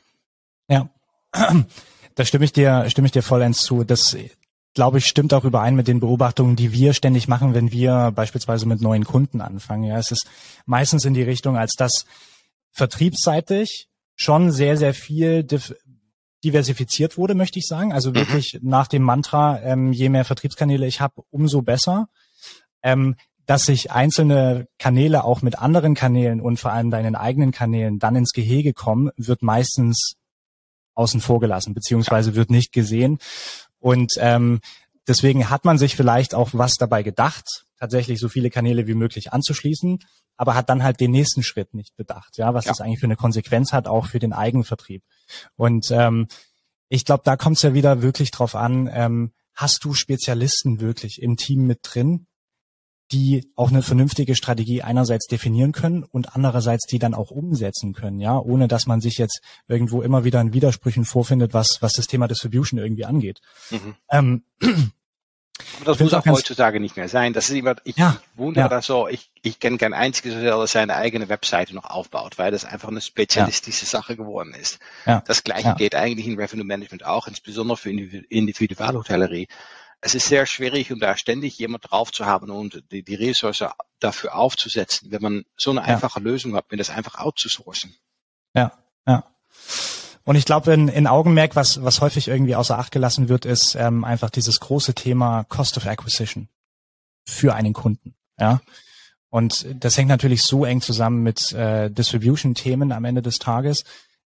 Ja. 0.68 0.90
Da 2.16 2.26
stimme 2.26 2.44
ich 2.44 2.52
dir, 2.52 2.90
stimme 2.90 3.06
ich 3.06 3.14
dir 3.14 3.24
vollends 3.24 3.64
zu. 3.64 3.86
Das, 3.86 4.18
glaube 4.74 4.98
ich, 4.98 5.06
stimmt 5.06 5.34
auch 5.34 5.46
überein 5.46 5.76
mit 5.76 5.88
den 5.88 6.02
Beobachtungen, 6.02 6.58
die 6.58 6.74
wir 6.74 6.94
ständig 6.94 7.30
machen, 7.30 7.54
wenn 7.54 7.72
wir 7.72 8.12
beispielsweise 8.14 8.68
mit 8.68 8.82
neuen 8.82 9.06
Kunden 9.06 9.40
anfangen. 9.40 9.86
Ja, 9.86 9.98
es 9.98 10.12
ist 10.12 10.28
meistens 10.66 11.06
in 11.06 11.14
die 11.14 11.24
Richtung, 11.24 11.58
als 11.58 11.72
dass 11.78 12.06
vertriebsseitig 12.72 13.88
schon 14.22 14.52
sehr, 14.52 14.78
sehr 14.78 14.94
viel 14.94 15.46
diversifiziert 16.44 17.18
wurde, 17.18 17.34
möchte 17.34 17.60
ich 17.60 17.66
sagen. 17.66 17.92
Also 17.92 18.12
mhm. 18.12 18.16
wirklich 18.16 18.60
nach 18.62 18.88
dem 18.88 19.02
Mantra, 19.02 19.60
ähm, 19.62 19.92
je 19.92 20.10
mehr 20.10 20.26
Vertriebskanäle 20.26 20.86
ich 20.86 21.02
habe, 21.02 21.24
umso 21.32 21.62
besser. 21.62 22.08
Ähm, 22.84 23.16
dass 23.48 23.66
sich 23.66 23.92
einzelne 23.92 24.68
Kanäle 24.78 25.24
auch 25.24 25.42
mit 25.42 25.60
anderen 25.60 25.96
Kanälen 25.96 26.40
und 26.40 26.58
vor 26.58 26.72
allem 26.72 26.92
deinen 26.92 27.16
eigenen 27.16 27.52
Kanälen 27.52 28.00
dann 28.00 28.16
ins 28.16 28.32
Gehege 28.32 28.72
kommen, 28.74 29.10
wird 29.18 29.42
meistens 29.42 30.14
außen 30.94 31.20
vor 31.20 31.40
gelassen, 31.40 31.74
beziehungsweise 31.74 32.36
wird 32.36 32.52
nicht 32.52 32.72
gesehen. 32.72 33.18
Und 33.80 34.14
ähm, 34.20 34.62
deswegen 35.08 35.50
hat 35.50 35.66
man 35.66 35.80
sich 35.80 35.96
vielleicht 35.96 36.36
auch 36.36 36.52
was 36.54 36.76
dabei 36.76 37.02
gedacht, 37.02 37.66
tatsächlich 37.80 38.20
so 38.20 38.30
viele 38.30 38.52
Kanäle 38.52 38.86
wie 38.88 38.94
möglich 38.94 39.34
anzuschließen, 39.34 40.00
aber 40.42 40.56
hat 40.56 40.70
dann 40.70 40.82
halt 40.82 41.00
den 41.00 41.12
nächsten 41.12 41.44
Schritt 41.44 41.76
nicht 41.76 41.96
bedacht, 41.96 42.40
ja, 42.40 42.56
was 42.56 42.66
ja. 42.66 42.72
das 42.72 42.82
eigentlich 42.82 43.00
für 43.00 43.06
eine 43.06 43.16
Konsequenz 43.16 43.74
hat, 43.74 43.88
auch 43.88 44.08
für 44.08 44.18
den 44.18 44.34
Eigenvertrieb. 44.34 45.04
Und 45.56 45.92
ähm, 45.92 46.30
ich 46.90 47.06
glaube, 47.06 47.22
da 47.24 47.38
kommt 47.38 47.58
es 47.58 47.62
ja 47.62 47.76
wieder 47.76 48.02
wirklich 48.02 48.32
drauf 48.32 48.56
an, 48.56 48.90
ähm, 48.92 49.34
hast 49.54 49.86
du 49.86 49.94
Spezialisten 49.94 50.82
wirklich 50.82 51.22
im 51.22 51.38
Team 51.38 51.68
mit 51.68 51.82
drin, 51.84 52.26
die 53.12 53.52
auch 53.56 53.70
eine 53.70 53.84
vernünftige 53.84 54.36
Strategie 54.36 54.82
einerseits 54.82 55.28
definieren 55.28 55.74
können 55.74 56.04
und 56.06 56.36
andererseits 56.36 56.88
die 56.88 56.98
dann 56.98 57.14
auch 57.14 57.30
umsetzen 57.30 57.94
können, 57.94 58.20
ja, 58.20 58.40
ohne 58.40 58.68
dass 58.68 58.88
man 58.88 59.00
sich 59.00 59.20
jetzt 59.20 59.42
irgendwo 59.68 60.02
immer 60.02 60.24
wieder 60.24 60.42
in 60.42 60.54
Widersprüchen 60.54 61.06
vorfindet, 61.06 61.54
was, 61.54 61.78
was 61.82 61.94
das 61.94 62.08
Thema 62.08 62.28
Distribution 62.28 62.80
irgendwie 62.80 63.06
angeht. 63.06 63.42
Mhm. 63.70 63.96
Ähm, 64.10 64.44
aber 65.76 65.86
das 65.86 66.00
muss 66.00 66.14
auch 66.14 66.26
heutzutage 66.26 66.80
nicht 66.80 66.98
mehr 66.98 67.10
sein. 67.10 67.34
Das 67.34 67.50
ist 67.50 67.56
immer, 67.56 67.76
ich, 67.84 67.98
ja, 67.98 68.18
wundere 68.36 68.66
ja. 68.66 68.70
das 68.70 68.86
so, 68.86 69.08
ich, 69.08 69.32
ich 69.42 69.60
kenne 69.60 69.78
kein 69.78 69.94
einziges 69.94 70.36
Hotel, 70.36 70.52
das 70.52 70.72
seine 70.72 70.96
eigene 70.96 71.30
Webseite 71.30 71.76
noch 71.76 71.86
aufbaut, 71.86 72.38
weil 72.38 72.52
das 72.52 72.66
einfach 72.66 72.90
eine 72.90 73.02
spezialistische 73.02 73.86
ja. 73.86 73.90
Sache 73.90 74.16
geworden 74.16 74.54
ist. 74.54 74.80
Das 75.06 75.44
gleiche 75.44 75.76
geht 75.76 75.96
eigentlich 75.96 76.28
in 76.28 76.40
Revenue 76.40 76.66
Management 76.66 77.06
auch, 77.06 77.28
insbesondere 77.28 77.78
für 77.78 77.90
Individualhotellerie 77.90 79.48
es 80.02 80.16
ist 80.16 80.28
sehr 80.28 80.48
schwierig, 80.48 80.92
um 80.92 81.00
da 81.00 81.16
ständig 81.16 81.58
jemand 81.60 81.90
drauf 81.90 82.12
zu 82.12 82.26
haben 82.26 82.50
und 82.50 82.84
die, 82.92 83.04
die 83.04 83.16
Ressource 83.16 83.64
dafür 84.00 84.36
aufzusetzen, 84.36 85.12
wenn 85.12 85.22
man 85.22 85.46
so 85.56 85.70
eine 85.70 85.84
einfache. 85.84 86.20
Lösung 86.20 86.56
hat, 86.56 86.66
wenn 86.70 86.80
das 86.80 86.90
einfach 86.90 87.20
outzusourcen. 87.20 87.96
Ja, 88.56 88.72
ja. 89.08 89.24
Und 90.24 90.36
ich 90.36 90.46
glaube, 90.46 90.74
in, 90.74 90.88
in 90.88 91.08
Augenmerk, 91.08 91.56
was, 91.56 91.84
was 91.84 92.02
häufig 92.02 92.28
irgendwie 92.28 92.56
außer 92.56 92.78
Acht 92.78 92.92
gelassen 92.92 93.30
wird, 93.30 93.46
ist 93.46 93.76
ähm, 93.76 94.04
einfach 94.04 94.30
dieses 94.30 94.60
große 94.60 94.94
Thema 94.94 95.44
Cost 95.46 95.78
of 95.78 95.86
Acquisition 95.86 96.48
für 97.26 97.56
einen 97.56 97.74
Kunden. 97.74 98.16
Ja. 98.40 98.62
Und 99.30 99.66
das 99.84 99.98
hängt 99.98 100.10
natürlich 100.10 100.44
so 100.44 100.66
eng 100.66 100.82
zusammen 100.82 101.24
mit 101.24 101.54
äh, 101.54 101.90
Distribution-Themen 101.90 102.92
am 102.92 103.06
Ende 103.06 103.22
des 103.22 103.40
Tages. 103.40 103.84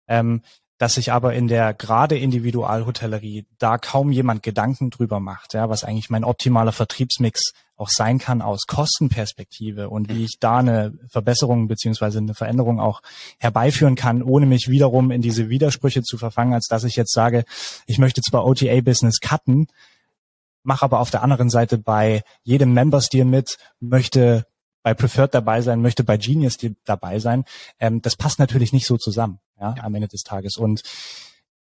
Ähm, 0.08 0.42
dass 0.78 0.96
sich 0.96 1.12
aber 1.12 1.34
in 1.34 1.48
der 1.48 1.74
gerade 1.74 2.18
Individualhotellerie 2.18 3.46
da 3.58 3.78
kaum 3.78 4.12
jemand 4.12 4.44
Gedanken 4.44 4.90
drüber 4.90 5.20
macht, 5.20 5.54
ja, 5.54 5.70
was 5.70 5.84
eigentlich 5.84 6.10
mein 6.10 6.24
optimaler 6.24 6.74
Vertriebsmix 6.74 7.54
auch 7.78 7.90
sein 7.90 8.20
kann 8.20 8.42
aus 8.42 8.68
Kostenperspektive 8.68 9.90
und 9.90 10.10
wie 10.10 10.24
ich 10.24 10.38
da 10.40 10.58
eine 10.58 10.94
Verbesserung 11.10 11.68
beziehungsweise 11.68 12.20
eine 12.20 12.34
Veränderung 12.34 12.80
auch 12.80 13.02
herbeiführen 13.38 13.96
kann, 13.96 14.22
ohne 14.22 14.46
mich 14.46 14.70
wiederum 14.70 15.12
in 15.12 15.22
diese 15.22 15.50
Widersprüche 15.50 16.02
zu 16.02 16.18
verfangen, 16.18 16.54
als 16.54 16.68
dass 16.68 16.84
ich 16.84 16.96
jetzt 16.96 17.14
sage, 17.14 17.44
ich 17.86 17.98
möchte 17.98 18.22
zwar 18.22 18.46
OTA-Business 18.46 19.20
cutten, 19.20 19.68
mache 20.64 20.84
aber 20.84 21.00
auf 21.00 21.12
der 21.12 21.22
anderen 21.22 21.50
Seite 21.50 21.78
bei 21.78 22.24
jedem 22.44 22.74
Members 22.74 23.10
Deal 23.10 23.26
mit, 23.26 23.58
möchte 23.80 24.46
bei 24.82 24.94
Preferred 24.94 25.34
dabei 25.34 25.62
sein, 25.62 25.82
möchte 25.82 26.04
bei 26.04 26.18
Genius 26.18 26.58
dabei 26.86 27.20
sein. 27.20 27.44
Ähm, 27.80 28.02
das 28.02 28.16
passt 28.16 28.40
natürlich 28.40 28.72
nicht 28.72 28.86
so 28.86 28.98
zusammen, 28.98 29.40
ja, 29.60 29.76
am 29.82 29.96
Ende 29.96 30.08
des 30.08 30.24
Tages. 30.24 30.58
Und 30.58 30.82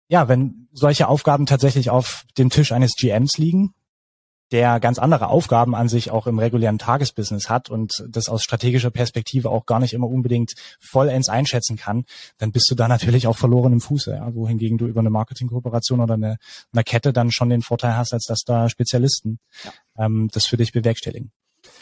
ja, 0.08 0.28
wenn 0.28 0.68
solche 0.72 1.08
Aufgaben 1.08 1.46
tatsächlich 1.46 1.90
auf 1.90 2.24
dem 2.36 2.50
Tisch 2.50 2.72
eines 2.72 2.94
GMs 2.96 3.38
liegen, 3.38 3.74
der 4.50 4.80
ganz 4.80 4.98
andere 4.98 5.28
Aufgaben 5.28 5.74
an 5.74 5.88
sich 5.88 6.10
auch 6.10 6.26
im 6.26 6.38
regulären 6.38 6.78
Tagesbusiness 6.78 7.48
hat 7.48 7.70
und 7.70 7.92
das 8.08 8.28
aus 8.28 8.42
strategischer 8.42 8.90
Perspektive 8.90 9.50
auch 9.50 9.66
gar 9.66 9.78
nicht 9.78 9.92
immer 9.92 10.08
unbedingt 10.08 10.52
vollends 10.80 11.28
einschätzen 11.28 11.76
kann, 11.76 12.04
dann 12.38 12.50
bist 12.50 12.68
du 12.70 12.74
da 12.74 12.88
natürlich 12.88 13.26
auch 13.26 13.36
verloren 13.36 13.72
im 13.72 13.80
Fuße, 13.80 14.12
ja, 14.12 14.34
wohingegen 14.34 14.78
du 14.78 14.86
über 14.86 15.00
eine 15.00 15.10
Marketingkooperation 15.10 16.00
oder 16.00 16.14
eine, 16.14 16.38
eine 16.72 16.84
Kette 16.84 17.12
dann 17.12 17.30
schon 17.30 17.48
den 17.48 17.62
Vorteil 17.62 17.96
hast, 17.96 18.12
als 18.12 18.24
dass 18.24 18.40
da 18.40 18.68
Spezialisten 18.68 19.38
ja. 19.62 19.72
ähm, 20.04 20.28
das 20.32 20.46
für 20.46 20.56
dich 20.56 20.72
bewerkstelligen. 20.72 21.30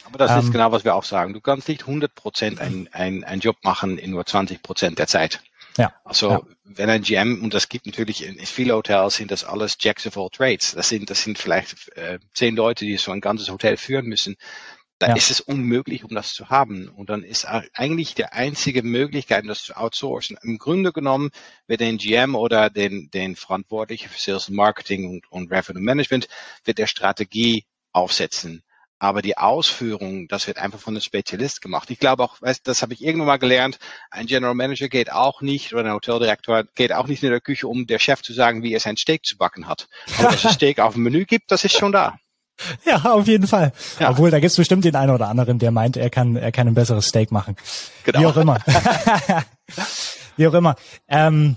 Aber 0.05 0.19
das 0.19 0.33
ähm, 0.33 0.41
ist 0.41 0.53
genau, 0.53 0.73
was 0.73 0.85
wir 0.85 0.95
auch 0.95 1.05
sagen. 1.05 1.33
Du 1.33 1.41
kannst 1.41 1.69
nicht 1.69 1.83
100 1.83 2.15
Prozent 2.15 2.61
einen 2.61 2.89
ein 2.93 3.41
Job 3.41 3.57
machen 3.63 3.97
in 3.97 4.11
nur 4.11 4.27
20 4.27 4.63
Prozent 4.63 4.99
der 4.99 5.07
Zeit. 5.07 5.41
Ja. 5.79 5.95
Also 6.05 6.31
ja. 6.31 6.41
wenn 6.65 6.91
ein 6.91 7.03
GM, 7.03 7.41
und 7.43 7.55
das 7.55 7.69
gibt 7.69 7.87
natürlich 7.87 8.27
in 8.27 8.37
viele 8.45 8.75
Hotels, 8.75 9.15
sind 9.15 9.31
das 9.31 9.45
alles 9.45 9.79
Jacks 9.81 10.07
of 10.07 10.19
all 10.19 10.29
Trades. 10.29 10.73
Das 10.73 10.89
sind, 10.89 11.09
das 11.09 11.23
sind 11.23 11.39
vielleicht 11.39 11.89
äh, 11.97 12.19
zehn 12.35 12.57
Leute, 12.57 12.85
die 12.85 12.97
so 12.97 13.13
ein 13.13 13.21
ganzes 13.21 13.49
Hotel 13.49 13.77
führen 13.77 14.07
müssen. 14.07 14.37
Da 14.99 15.11
ja. 15.11 15.15
ist 15.15 15.31
es 15.31 15.41
unmöglich, 15.41 16.03
um 16.03 16.13
das 16.13 16.35
zu 16.35 16.49
haben. 16.51 16.89
Und 16.89 17.11
dann 17.11 17.23
ist 17.23 17.47
eigentlich 17.47 18.17
die 18.17 18.25
einzige 18.25 18.83
Möglichkeit, 18.83 19.45
das 19.47 19.63
zu 19.63 19.77
outsourcen. 19.77 20.37
Im 20.43 20.59
Grunde 20.59 20.93
genommen 20.93 21.31
wird 21.69 21.81
den 21.81 21.99
GM 21.99 22.35
oder 22.35 22.69
den, 22.69 23.09
den 23.11 23.37
Verantwortlichen 23.37 24.09
für 24.09 24.21
Sales 24.21 24.49
Marketing 24.49 25.09
und, 25.09 25.31
und 25.31 25.53
Revenue 25.53 25.81
Management, 25.81 26.27
wird 26.65 26.79
der 26.79 26.89
Strategie 26.89 27.65
aufsetzen. 27.93 28.65
Aber 28.99 29.23
die 29.23 29.39
Ausführung, 29.39 30.27
das 30.27 30.47
wird 30.49 30.59
einfach 30.59 30.81
von 30.81 30.95
einem 30.95 31.03
Spezialist 31.03 31.63
gemacht. 31.63 31.91
Ich 31.91 32.01
glaube 32.01 32.25
auch, 32.25 32.43
weißt, 32.43 32.67
das 32.67 32.83
habe 32.83 32.95
ich 32.95 33.05
irgendwann 33.05 33.29
mal 33.29 33.37
gelernt, 33.39 33.79
ein 34.11 34.27
General 34.27 34.55
Manager 34.55 34.89
geht 34.89 35.13
auch 35.13 35.41
nicht, 35.41 35.73
oder 35.73 35.85
ein 35.85 35.93
Hoteldirektor 35.93 36.65
geht 36.75 36.93
auch 36.93 37.07
nicht 37.07 37.23
in 37.23 37.31
der 37.31 37.41
Küche, 37.41 37.69
um 37.69 37.87
der 37.87 38.01
Chef 38.01 38.23
zu 38.23 38.33
sagen, 38.33 38.63
wie 38.63 38.73
er 38.73 38.81
sein 38.81 38.97
Steak 38.97 39.25
zu 39.25 39.37
backen 39.37 39.69
hat. 39.69 39.89
Aber 40.19 40.31
dass 40.33 40.45
es 40.45 40.53
Steak 40.55 40.81
auf 40.81 40.95
dem 40.95 41.05
Menü 41.05 41.25
gibt, 41.27 41.53
das 41.53 41.65
ist 41.65 41.77
schon 41.77 41.93
da. 41.93 42.19
Ja, 42.85 42.97
auf 43.05 43.29
jeden 43.29 43.47
Fall. 43.47 43.73
Ja. 44.01 44.11
Obwohl, 44.11 44.33
da 44.33 44.41
gibt 44.41 44.51
es 44.51 44.57
bestimmt 44.57 44.85
den 44.85 44.97
einen 44.97 45.13
oder 45.13 45.29
anderen, 45.29 45.61
der 45.61 45.71
meint, 45.71 45.97
er 45.97 46.11
kann, 46.11 46.35
er 46.35 46.51
kann 46.51 46.67
ein 46.67 46.75
besseres 46.75 47.07
Steak 47.07 47.31
machen. 47.31 47.55
Genau. 48.05 48.21
Wie 48.21 48.27
auch 48.27 48.37
immer. 48.37 48.59
wie 50.37 50.49
auch 50.49 50.55
immer. 50.55 50.75
Ähm, 51.07 51.57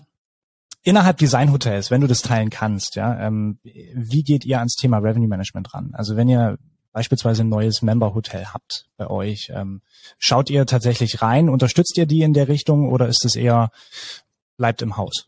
innerhalb 0.83 1.17
Designhotels, 1.17 1.89
wenn 1.89 2.01
du 2.01 2.07
das 2.07 2.21
teilen 2.21 2.51
kannst, 2.51 2.95
ja, 2.95 3.19
ähm, 3.19 3.59
wie 3.63 4.23
geht 4.23 4.45
ihr 4.45 4.59
ans 4.59 4.75
Thema 4.75 4.99
Revenue 4.99 5.27
Management 5.27 5.73
ran? 5.73 5.91
Also 5.93 6.15
wenn 6.15 6.29
ihr 6.29 6.57
beispielsweise 6.91 7.43
ein 7.43 7.49
neues 7.49 7.81
Member-Hotel 7.81 8.47
habt 8.53 8.85
bei 8.97 9.07
euch, 9.07 9.51
ähm, 9.53 9.81
schaut 10.17 10.49
ihr 10.49 10.65
tatsächlich 10.65 11.21
rein, 11.21 11.49
unterstützt 11.49 11.97
ihr 11.97 12.05
die 12.05 12.21
in 12.21 12.33
der 12.33 12.47
Richtung 12.47 12.89
oder 12.89 13.07
ist 13.07 13.25
es 13.25 13.35
eher 13.35 13.71
bleibt 14.57 14.81
im 14.81 14.97
Haus? 14.97 15.27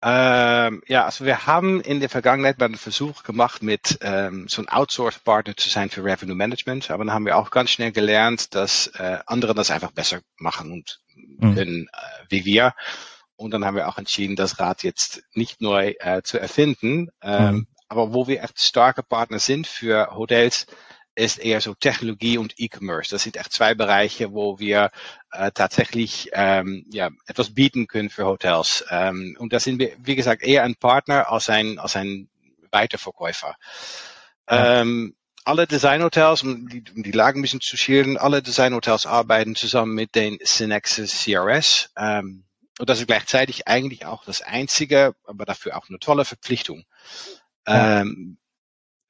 Ähm, 0.00 0.82
ja, 0.86 1.06
also 1.06 1.24
wir 1.24 1.46
haben 1.46 1.80
in 1.80 1.98
der 1.98 2.08
Vergangenheit 2.08 2.58
mal 2.58 2.66
einen 2.66 2.76
Versuch 2.76 3.24
gemacht, 3.24 3.62
mit 3.64 3.98
ähm, 4.02 4.46
so 4.46 4.62
einem 4.62 4.68
Outsource-Partner 4.68 5.56
zu 5.56 5.68
sein 5.68 5.90
für 5.90 6.04
Revenue 6.04 6.36
Management, 6.36 6.90
aber 6.92 7.04
dann 7.04 7.12
haben 7.12 7.26
wir 7.26 7.36
auch 7.36 7.50
ganz 7.50 7.70
schnell 7.70 7.90
gelernt, 7.90 8.54
dass 8.54 8.86
äh, 8.98 9.18
andere 9.26 9.54
das 9.54 9.72
einfach 9.72 9.90
besser 9.90 10.20
machen 10.36 10.70
und 10.70 11.00
mhm. 11.16 11.54
können 11.54 11.88
äh, 11.92 12.24
wie 12.28 12.44
wir. 12.44 12.74
Und 13.34 13.52
dann 13.52 13.64
haben 13.64 13.76
wir 13.76 13.88
auch 13.88 13.98
entschieden, 13.98 14.36
das 14.36 14.60
Rad 14.60 14.84
jetzt 14.84 15.22
nicht 15.32 15.60
neu 15.60 15.94
äh, 15.98 16.22
zu 16.22 16.38
erfinden, 16.38 17.08
ähm, 17.20 17.54
mhm. 17.54 17.66
Aber 17.88 18.12
wo 18.12 18.26
wir 18.26 18.42
echt 18.42 18.60
starke 18.60 19.02
Partner 19.02 19.38
sind 19.38 19.66
für 19.66 20.14
Hotels, 20.14 20.66
ist 21.18 21.38
eher 21.38 21.60
so 21.60 21.74
Technologie 21.74 22.38
und 22.38 22.54
E-Commerce. 22.58 23.10
Das 23.10 23.24
sind 23.24 23.36
echt 23.36 23.52
zwei 23.52 23.74
Bereiche, 23.74 24.32
wo 24.32 24.58
wir 24.58 24.90
äh, 25.32 25.50
tatsächlich 25.52 26.30
ähm, 26.32 26.86
ja, 26.92 27.10
etwas 27.26 27.54
bieten 27.54 27.88
können 27.88 28.08
für 28.08 28.24
Hotels. 28.24 28.84
Ähm, 28.90 29.36
und 29.38 29.52
da 29.52 29.58
sind 29.58 29.80
wir, 29.80 29.96
wie 29.98 30.14
gesagt, 30.14 30.42
eher 30.42 30.62
ein 30.62 30.76
Partner 30.76 31.30
als 31.30 31.48
ein, 31.48 31.78
als 31.78 31.96
ein 31.96 32.28
Weiterverkäufer. 32.70 33.56
Ja. 34.48 34.80
Ähm, 34.80 35.16
alle 35.44 35.66
Designhotels, 35.66 36.42
um 36.42 36.68
die, 36.68 36.84
um 36.94 37.02
die 37.02 37.12
Lage 37.12 37.38
ein 37.38 37.42
bisschen 37.42 37.60
zu 37.60 37.76
schildern, 37.76 38.16
alle 38.16 38.42
Designhotels 38.42 39.06
arbeiten 39.06 39.56
zusammen 39.56 39.94
mit 39.94 40.14
den 40.14 40.38
Synexis 40.42 41.24
CRS. 41.24 41.90
Ähm, 41.96 42.44
und 42.78 42.88
das 42.88 43.00
ist 43.00 43.08
gleichzeitig 43.08 43.66
eigentlich 43.66 44.06
auch 44.06 44.24
das 44.24 44.40
einzige, 44.40 45.16
aber 45.24 45.46
dafür 45.46 45.76
auch 45.76 45.88
eine 45.88 45.98
tolle 45.98 46.24
Verpflichtung. 46.24 46.84
Ähm, 47.68 48.38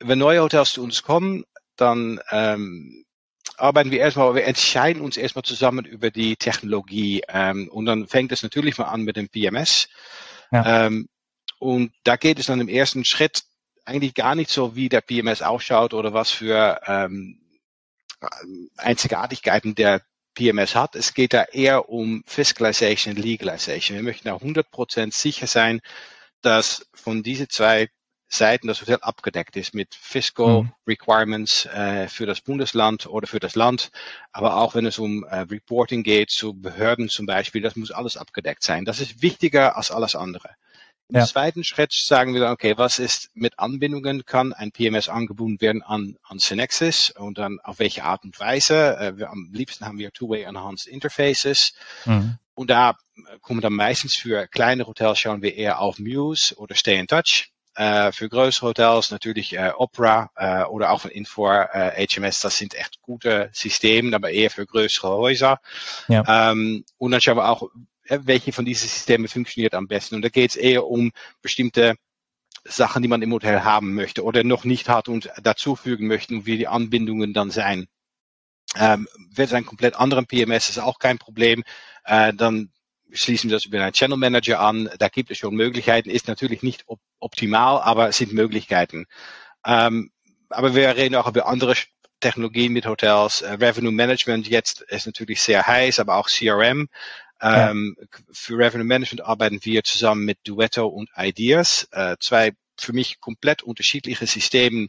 wenn 0.01 0.19
neue 0.19 0.43
Hotels 0.43 0.71
zu 0.71 0.83
uns 0.83 1.03
kommen, 1.03 1.45
dann 1.77 2.21
ähm, 2.31 3.05
arbeiten 3.57 3.91
wir 3.91 4.01
erstmal, 4.01 4.35
wir 4.35 4.45
entscheiden 4.45 5.03
uns 5.03 5.17
erstmal 5.17 5.43
zusammen 5.43 5.85
über 5.85 6.11
die 6.11 6.37
Technologie 6.37 7.23
ähm, 7.29 7.69
und 7.69 7.87
dann 7.87 8.07
fängt 8.07 8.33
es 8.33 8.43
natürlich 8.43 8.79
mal 8.79 8.87
an 8.87 9.03
mit 9.03 9.17
dem 9.17 9.29
PMS. 9.29 9.89
Ja. 10.53 10.87
Ähm, 10.87 11.09
und 11.59 11.93
da 12.05 12.17
geht 12.17 12.39
es 12.39 12.47
dann 12.47 12.61
im 12.61 12.69
ersten 12.69 13.05
Schritt 13.05 13.43
eigentlich 13.85 14.15
gar 14.15 14.35
nicht 14.35 14.51
so, 14.51 14.77
wie 14.77 14.89
der 14.89 15.01
PMS 15.01 15.43
ausschaut 15.43 15.95
oder 15.95 16.13
was 16.13 16.31
für 16.31 16.81
ähm, 16.87 17.41
Einzigartigkeiten 18.77 19.75
der 19.75 20.03
PMS 20.35 20.75
hat. 20.75 20.95
Es 20.95 21.15
geht 21.15 21.33
da 21.33 21.45
eher 21.45 21.89
um 21.89 22.23
Fiscalization 22.27 23.17
und 23.17 23.23
Legalization. 23.23 23.97
Wir 23.97 24.05
möchten 24.05 24.29
da 24.29 24.37
100% 24.37 25.13
sicher 25.13 25.47
sein, 25.47 25.81
dass 26.43 26.87
von 26.95 27.23
diese 27.23 27.49
zwei 27.49 27.89
Seiten 28.29 28.69
das 28.69 28.81
Hotel 28.81 28.99
abgedeckt 29.01 29.57
ist 29.57 29.75
mit 29.75 29.95
Fiscal 29.95 30.65
mhm. 30.65 30.73
Requirements 30.87 31.67
äh, 31.67 32.09
für 32.09 32.27
das 32.27 32.41
Bundesland 32.41 33.07
oder 33.07 33.27
für 33.27 33.41
das 33.41 33.55
Land. 33.55 33.91
Aber 34.33 34.57
auch 34.57 34.75
wenn 34.75 34.87
es 34.87 34.99
um 34.99 35.25
äh, 35.25 35.41
Reporting 35.41 36.03
geht, 36.03 36.31
zu 36.31 36.55
Behörden 36.55 37.09
zum 37.09 37.27
Beispiel, 37.27 37.63
das 37.63 37.77
muss 37.77 37.91
alles 37.91 38.17
abgedeckt 38.17 38.63
sein. 38.63 38.85
Das 38.85 39.01
ist 39.01 39.23
wichtiger 39.23 39.77
als 39.77 39.91
alles 39.91 40.15
andere. 40.15 40.51
Im 41.11 41.17
ja. 41.17 41.25
zweiten 41.25 41.65
Schritt 41.65 41.93
sagen 41.95 42.35
wir 42.35 42.41
dann, 42.43 42.53
okay, 42.53 42.77
was 42.77 42.99
ist 42.99 43.31
mit 43.33 43.59
Anbindungen? 43.59 44.27
Kann 44.27 44.53
ein 44.53 44.73
PMS 44.73 45.09
angebunden 45.09 45.59
werden 45.63 45.83
an, 45.83 46.17
an 46.23 46.39
Synexis 46.39 47.11
und 47.17 47.39
dann 47.39 47.61
auf 47.63 47.79
welche 47.79 48.05
Art 48.05 48.25
und 48.25 48.39
Weise? 48.39 48.99
Äh, 48.99 49.17
wir, 49.17 49.31
am 49.31 49.49
liebsten 49.51 49.87
haben 49.87 49.97
wir 49.97 50.13
Two-Way 50.13 50.43
Enhanced 50.43 50.87
Interfaces. 50.87 51.73
Mhm. 52.05 52.37
Und 52.55 52.69
da 52.69 52.91
äh, 52.91 53.39
kommen 53.41 53.63
dann 53.63 53.73
meistens 53.73 54.17
für 54.17 54.47
kleine 54.49 54.87
Hotels 54.87 55.19
schauen 55.19 55.41
wir 55.41 55.55
eher 55.55 55.81
auf 55.81 55.99
Muse 55.99 56.55
oder 56.57 56.75
Stay 56.75 56.99
in 56.99 57.07
Touch. 57.07 57.53
Äh, 57.79 58.11
für 58.11 58.29
größere 58.29 58.71
Hotels 58.71 59.13
natürlich 59.13 59.57
äh, 59.57 59.71
Opera 59.77 60.33
äh, 60.35 60.65
oder 60.65 60.91
auch 60.91 61.03
von 61.03 61.13
Infor, 61.13 61.69
äh, 61.73 62.05
HMS, 62.09 62.41
das 62.41 62.57
sind 62.57 62.75
echt 62.75 63.01
gute 63.03 63.51
Systeme, 63.53 64.17
aber 64.17 64.31
eher 64.33 64.51
für 64.51 64.67
größere 64.67 65.11
Häuser. 65.11 65.61
Ja. 66.09 66.51
Ähm, 66.51 66.85
und 66.97 67.13
dann 67.13 67.21
schauen 67.21 67.37
wir 67.37 67.49
auch, 67.49 67.71
welche 68.09 68.53
von 68.53 68.65
diesen 68.65 68.89
Systemen 68.89 69.29
funktioniert 69.29 69.75
am 69.75 69.87
besten. 69.87 70.17
Und 70.17 70.23
da 70.23 70.29
geht 70.29 70.51
es 70.51 70.57
eher 70.57 70.89
um 70.89 71.13
bestimmte 71.41 71.95
Sachen, 72.65 73.01
die 73.01 73.09
man 73.09 73.23
im 73.23 73.33
Hotel 73.33 73.63
haben 73.63 73.95
möchte 73.95 74.25
oder 74.25 74.43
noch 74.43 74.65
nicht 74.65 74.89
hat 74.89 75.09
und 75.09 75.31
dazufügen 75.41 76.09
möchten 76.09 76.39
und 76.39 76.47
wie 76.47 76.59
die 76.59 76.67
Anbindungen 76.67 77.33
dann 77.33 77.53
sein. 77.53 77.87
Ähm, 78.77 79.07
wird 79.31 79.51
es 79.51 79.55
ein 79.55 79.67
komplett 79.67 79.95
anderen 79.95 80.27
PMS, 80.27 80.69
ist 80.69 80.81
auch 80.81 80.99
kein 80.99 81.19
Problem. 81.19 81.63
Äh, 82.03 82.35
dann 82.35 82.73
schließen 83.13 83.51
wir 83.51 83.57
das 83.57 83.65
über 83.65 83.83
einen 83.83 83.93
Channel 83.93 84.19
Manager 84.19 84.61
an. 84.61 84.91
Da 84.99 85.09
gibt 85.09 85.31
es 85.31 85.39
schon 85.39 85.55
Möglichkeiten, 85.55 86.11
ist 86.11 86.29
natürlich 86.29 86.63
nicht 86.63 86.85
op 86.87 87.01
optimal, 87.21 87.81
aber 87.83 88.09
es 88.09 88.17
sind 88.17 88.33
Möglichkeiten. 88.33 89.07
Ähm, 89.67 90.11
aber 90.51 90.75
wir 90.75 90.97
reden 90.97 91.17
auch 91.17 91.27
über 91.27 91.47
andere 91.47 91.75
Technologien 92.21 92.73
mit 92.73 92.87
Hotels. 92.87 93.43
Uh, 93.43 93.55
Revenue 93.55 93.93
Management 93.93 94.49
jetzt 94.49 94.83
ist 94.83 95.07
natürlich 95.07 95.43
sehr 95.43 95.67
heiß, 95.67 95.99
aber 95.99 96.17
auch 96.17 96.29
CRM. 96.29 96.89
Ähm, 97.41 97.97
ja. 97.99 98.07
Für 98.33 98.59
Revenue 98.59 98.85
Management 98.85 99.25
arbeiten 99.25 99.59
wir 99.63 99.85
zusammen 99.85 100.25
mit 100.25 100.39
Duetto 100.45 100.87
und 100.87 101.09
Ideas, 101.17 101.89
äh, 101.93 102.17
zwei 102.21 102.53
für 102.81 102.93
mich 102.93 103.21
komplett 103.21 103.63
unterschiedliche 103.63 104.27
Systeme, 104.27 104.87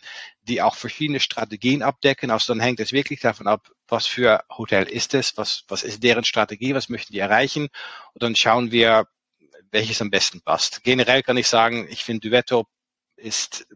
die 0.49 0.61
auch 0.61 0.75
verschiedene 0.75 1.19
Strategien 1.19 1.81
abdecken. 1.83 2.31
Also 2.31 2.53
dann 2.53 2.61
hängt 2.61 2.79
es 2.79 2.91
wirklich 2.91 3.21
davon 3.21 3.47
ab, 3.47 3.71
was 3.87 4.07
für 4.07 4.43
Hotel 4.49 4.83
ist 4.83 5.13
es, 5.13 5.37
was, 5.37 5.63
was 5.67 5.83
ist 5.83 6.03
deren 6.03 6.25
Strategie, 6.25 6.73
was 6.73 6.89
möchten 6.89 7.13
die 7.13 7.19
erreichen. 7.19 7.69
Und 8.13 8.23
dann 8.23 8.35
schauen 8.35 8.71
wir, 8.71 9.07
welches 9.71 10.01
am 10.01 10.09
besten 10.09 10.41
passt. 10.41 10.83
Generell 10.83 11.23
kann 11.23 11.37
ich 11.37 11.47
sagen, 11.47 11.87
ich 11.89 12.03
finde 12.03 12.29
Duetto 12.29 12.65
ist, 13.15 13.67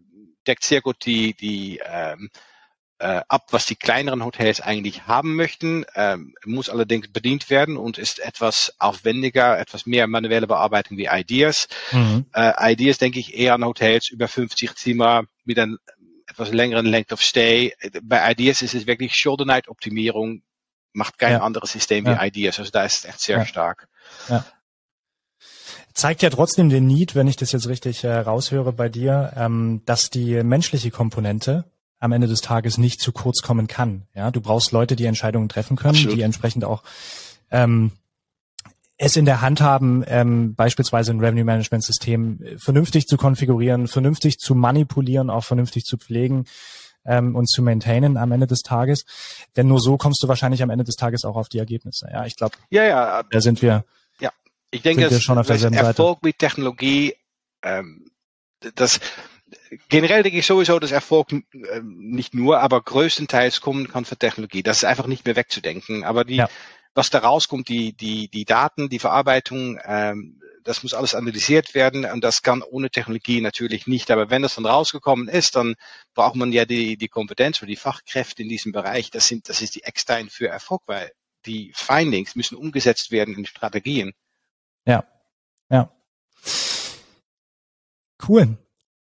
deckt 0.47 0.63
sehr 0.63 0.81
gut 0.81 1.05
die, 1.05 1.33
die 1.33 1.79
ähm, 1.85 2.29
äh, 2.99 3.21
ab, 3.27 3.47
was 3.51 3.65
die 3.65 3.75
kleineren 3.75 4.23
Hotels 4.23 4.61
eigentlich 4.61 5.07
haben 5.07 5.35
möchten, 5.35 5.85
ähm, 5.95 6.35
muss 6.45 6.69
allerdings 6.69 7.11
bedient 7.11 7.49
werden 7.49 7.75
und 7.75 7.97
ist 7.97 8.19
etwas 8.19 8.73
aufwendiger, 8.79 9.59
etwas 9.59 9.85
mehr 9.85 10.07
manuelle 10.07 10.47
Bearbeitung 10.47 10.97
wie 10.97 11.09
Ideas. 11.11 11.67
Mhm. 11.91 12.25
Äh, 12.33 12.73
Ideas 12.73 12.97
denke 12.99 13.19
ich 13.19 13.37
eher 13.37 13.55
an 13.55 13.65
Hotels 13.65 14.09
über 14.09 14.27
50 14.27 14.75
Zimmer 14.75 15.25
mit 15.43 15.59
einem 15.59 15.79
etwas 16.33 16.51
längeren 16.51 16.85
Length 16.85 17.13
of 17.13 17.21
Stay. 17.21 17.73
Bei 18.01 18.31
Ideas 18.31 18.61
ist 18.61 18.73
es 18.73 18.87
wirklich 18.87 19.15
Shoulder 19.15 19.45
Night 19.45 19.67
Optimierung, 19.67 20.41
macht 20.91 21.17
kein 21.17 21.33
ja. 21.33 21.41
anderes 21.41 21.71
System 21.71 22.05
ja. 22.05 22.21
wie 22.21 22.27
Ideas. 22.27 22.59
Also 22.59 22.71
da 22.71 22.83
ist 22.83 22.99
es 22.99 23.05
echt 23.05 23.21
sehr 23.21 23.37
ja. 23.37 23.45
stark. 23.45 23.87
Ja. 24.29 24.45
Zeigt 25.93 26.23
ja 26.23 26.29
trotzdem 26.31 26.69
den 26.69 26.87
Need, 26.87 27.13
wenn 27.13 27.27
ich 27.27 27.35
das 27.35 27.51
jetzt 27.51 27.67
richtig 27.67 28.03
äh, 28.03 28.13
raushöre 28.13 28.73
bei 28.73 28.89
dir, 28.89 29.33
ähm, 29.35 29.83
dass 29.85 30.09
die 30.09 30.41
menschliche 30.43 30.89
Komponente 30.89 31.65
am 31.99 32.11
Ende 32.11 32.27
des 32.27 32.41
Tages 32.41 32.77
nicht 32.77 32.99
zu 32.99 33.11
kurz 33.11 33.41
kommen 33.41 33.67
kann. 33.67 34.07
Ja, 34.13 34.31
du 34.31 34.41
brauchst 34.41 34.71
Leute, 34.71 34.95
die 34.95 35.05
Entscheidungen 35.05 35.49
treffen 35.49 35.77
können, 35.77 35.95
Absolut. 35.95 36.17
die 36.17 36.21
entsprechend 36.23 36.65
auch 36.65 36.83
ähm, 37.51 37.91
es 38.97 39.15
in 39.15 39.25
der 39.25 39.41
Hand 39.41 39.61
haben, 39.61 40.03
ähm, 40.07 40.55
beispielsweise 40.55 41.11
ein 41.11 41.19
Revenue 41.19 41.43
Management 41.43 41.83
System 41.83 42.39
vernünftig 42.57 43.07
zu 43.07 43.17
konfigurieren, 43.17 43.87
vernünftig 43.87 44.37
zu 44.37 44.55
manipulieren, 44.55 45.29
auch 45.29 45.43
vernünftig 45.43 45.83
zu 45.85 45.97
pflegen 45.97 46.45
ähm, 47.05 47.35
und 47.35 47.49
zu 47.49 47.61
maintainen 47.61 48.17
am 48.17 48.31
Ende 48.31 48.47
des 48.47 48.61
Tages. 48.61 49.05
Denn 49.55 49.67
nur 49.67 49.79
so 49.79 49.97
kommst 49.97 50.21
du 50.23 50.27
wahrscheinlich 50.27 50.61
am 50.63 50.69
Ende 50.69 50.83
des 50.83 50.95
Tages 50.95 51.25
auch 51.25 51.35
auf 51.35 51.49
die 51.49 51.59
Ergebnisse. 51.59 52.07
Ja, 52.11 52.25
ich 52.25 52.35
glaube, 52.35 52.55
ja, 52.69 52.83
ja, 52.83 53.23
da 53.23 53.41
sind 53.41 53.61
wir. 53.61 53.83
Ja, 54.19 54.31
ich 54.71 54.81
denke, 54.81 55.09
wir 55.09 55.19
schon 55.19 55.37
auf 55.37 55.47
derselben 55.47 55.75
Erfolg 55.75 56.17
Seite. 56.17 56.19
mit 56.27 56.39
Technologie, 56.39 57.15
ähm, 57.63 58.05
das 58.75 58.99
generell 59.89 60.23
denke 60.23 60.39
ich 60.39 60.45
sowieso, 60.45 60.79
dass 60.79 60.91
Erfolg 60.91 61.31
äh, 61.31 61.41
nicht 61.83 62.33
nur, 62.33 62.59
aber 62.59 62.81
größtenteils 62.81 63.61
kommen 63.61 63.87
kann 63.87 64.05
für 64.05 64.17
Technologie. 64.17 64.63
Das 64.63 64.77
ist 64.77 64.85
einfach 64.85 65.07
nicht 65.07 65.25
mehr 65.25 65.35
wegzudenken. 65.35 66.03
Aber 66.03 66.23
die, 66.23 66.37
ja. 66.37 66.49
Was 66.93 67.09
da 67.09 67.19
rauskommt, 67.19 67.69
die, 67.69 67.93
die, 67.93 68.29
die 68.29 68.45
Daten, 68.45 68.89
die 68.89 68.99
Verarbeitung, 68.99 69.79
ähm, 69.83 70.39
das 70.63 70.83
muss 70.83 70.93
alles 70.93 71.15
analysiert 71.15 71.73
werden 71.73 72.05
und 72.05 72.23
das 72.23 72.41
kann 72.41 72.61
ohne 72.61 72.89
Technologie 72.89 73.41
natürlich 73.41 73.87
nicht. 73.87 74.11
Aber 74.11 74.29
wenn 74.29 74.41
das 74.41 74.55
dann 74.55 74.65
rausgekommen 74.65 75.27
ist, 75.27 75.55
dann 75.55 75.75
braucht 76.13 76.35
man 76.35 76.51
ja 76.51 76.65
die, 76.65 76.97
die 76.97 77.09
Kompetenz 77.09 77.61
oder 77.61 77.67
die 77.67 77.75
Fachkräfte 77.75 78.43
in 78.43 78.49
diesem 78.49 78.71
Bereich. 78.71 79.11
Das 79.11 79.27
sind, 79.27 79.49
das 79.49 79.61
ist 79.61 79.75
die 79.75 79.83
Eckstein 79.83 80.29
für 80.29 80.47
Erfolg, 80.47 80.81
weil 80.85 81.11
die 81.45 81.73
Findings 81.75 82.35
müssen 82.35 82.55
umgesetzt 82.55 83.11
werden 83.11 83.35
in 83.35 83.45
Strategien. 83.45 84.13
Ja, 84.85 85.05
ja. 85.69 85.91
Cool. 88.25 88.57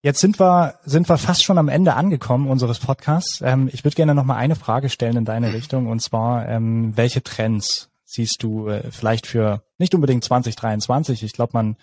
Jetzt 0.03 0.19
sind 0.19 0.39
wir, 0.39 0.79
sind 0.83 1.07
wir 1.09 1.19
fast 1.19 1.43
schon 1.43 1.59
am 1.59 1.69
Ende 1.69 1.93
angekommen 1.93 2.49
unseres 2.49 2.79
Podcasts. 2.79 3.41
Ähm, 3.41 3.69
ich 3.71 3.83
würde 3.83 3.95
gerne 3.95 4.15
noch 4.15 4.23
mal 4.23 4.35
eine 4.35 4.55
Frage 4.55 4.89
stellen 4.89 5.15
in 5.15 5.25
deine 5.25 5.53
Richtung 5.53 5.87
und 5.87 6.01
zwar, 6.01 6.47
ähm, 6.47 6.97
welche 6.97 7.21
Trends 7.21 7.89
siehst 8.03 8.41
du 8.41 8.67
äh, 8.67 8.89
vielleicht 8.91 9.27
für 9.27 9.61
nicht 9.77 9.93
unbedingt 9.93 10.23
2023? 10.23 11.21
Ich 11.21 11.33
glaube, 11.33 11.51
man 11.53 11.77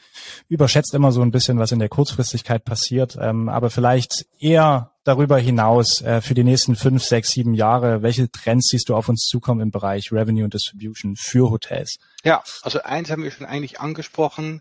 überschätzt 0.48 0.94
immer 0.94 1.12
so 1.12 1.22
ein 1.22 1.30
bisschen, 1.30 1.60
was 1.60 1.70
in 1.70 1.78
der 1.78 1.88
Kurzfristigkeit 1.88 2.64
passiert, 2.64 3.16
ähm, 3.20 3.48
aber 3.48 3.70
vielleicht 3.70 4.26
eher 4.40 4.90
darüber 5.04 5.38
hinaus 5.38 6.02
äh, 6.02 6.20
für 6.20 6.34
die 6.34 6.44
nächsten 6.44 6.74
fünf, 6.74 7.04
sechs, 7.04 7.30
sieben 7.30 7.54
Jahre. 7.54 8.02
Welche 8.02 8.28
Trends 8.30 8.68
siehst 8.70 8.88
du 8.88 8.96
auf 8.96 9.08
uns 9.08 9.26
zukommen 9.26 9.60
im 9.60 9.70
Bereich 9.70 10.10
Revenue 10.10 10.42
und 10.42 10.54
Distribution 10.54 11.14
für 11.16 11.50
Hotels? 11.50 11.98
Ja, 12.24 12.42
also 12.62 12.82
eins 12.82 13.10
haben 13.10 13.22
wir 13.22 13.30
schon 13.30 13.46
eigentlich 13.46 13.80
angesprochen. 13.80 14.60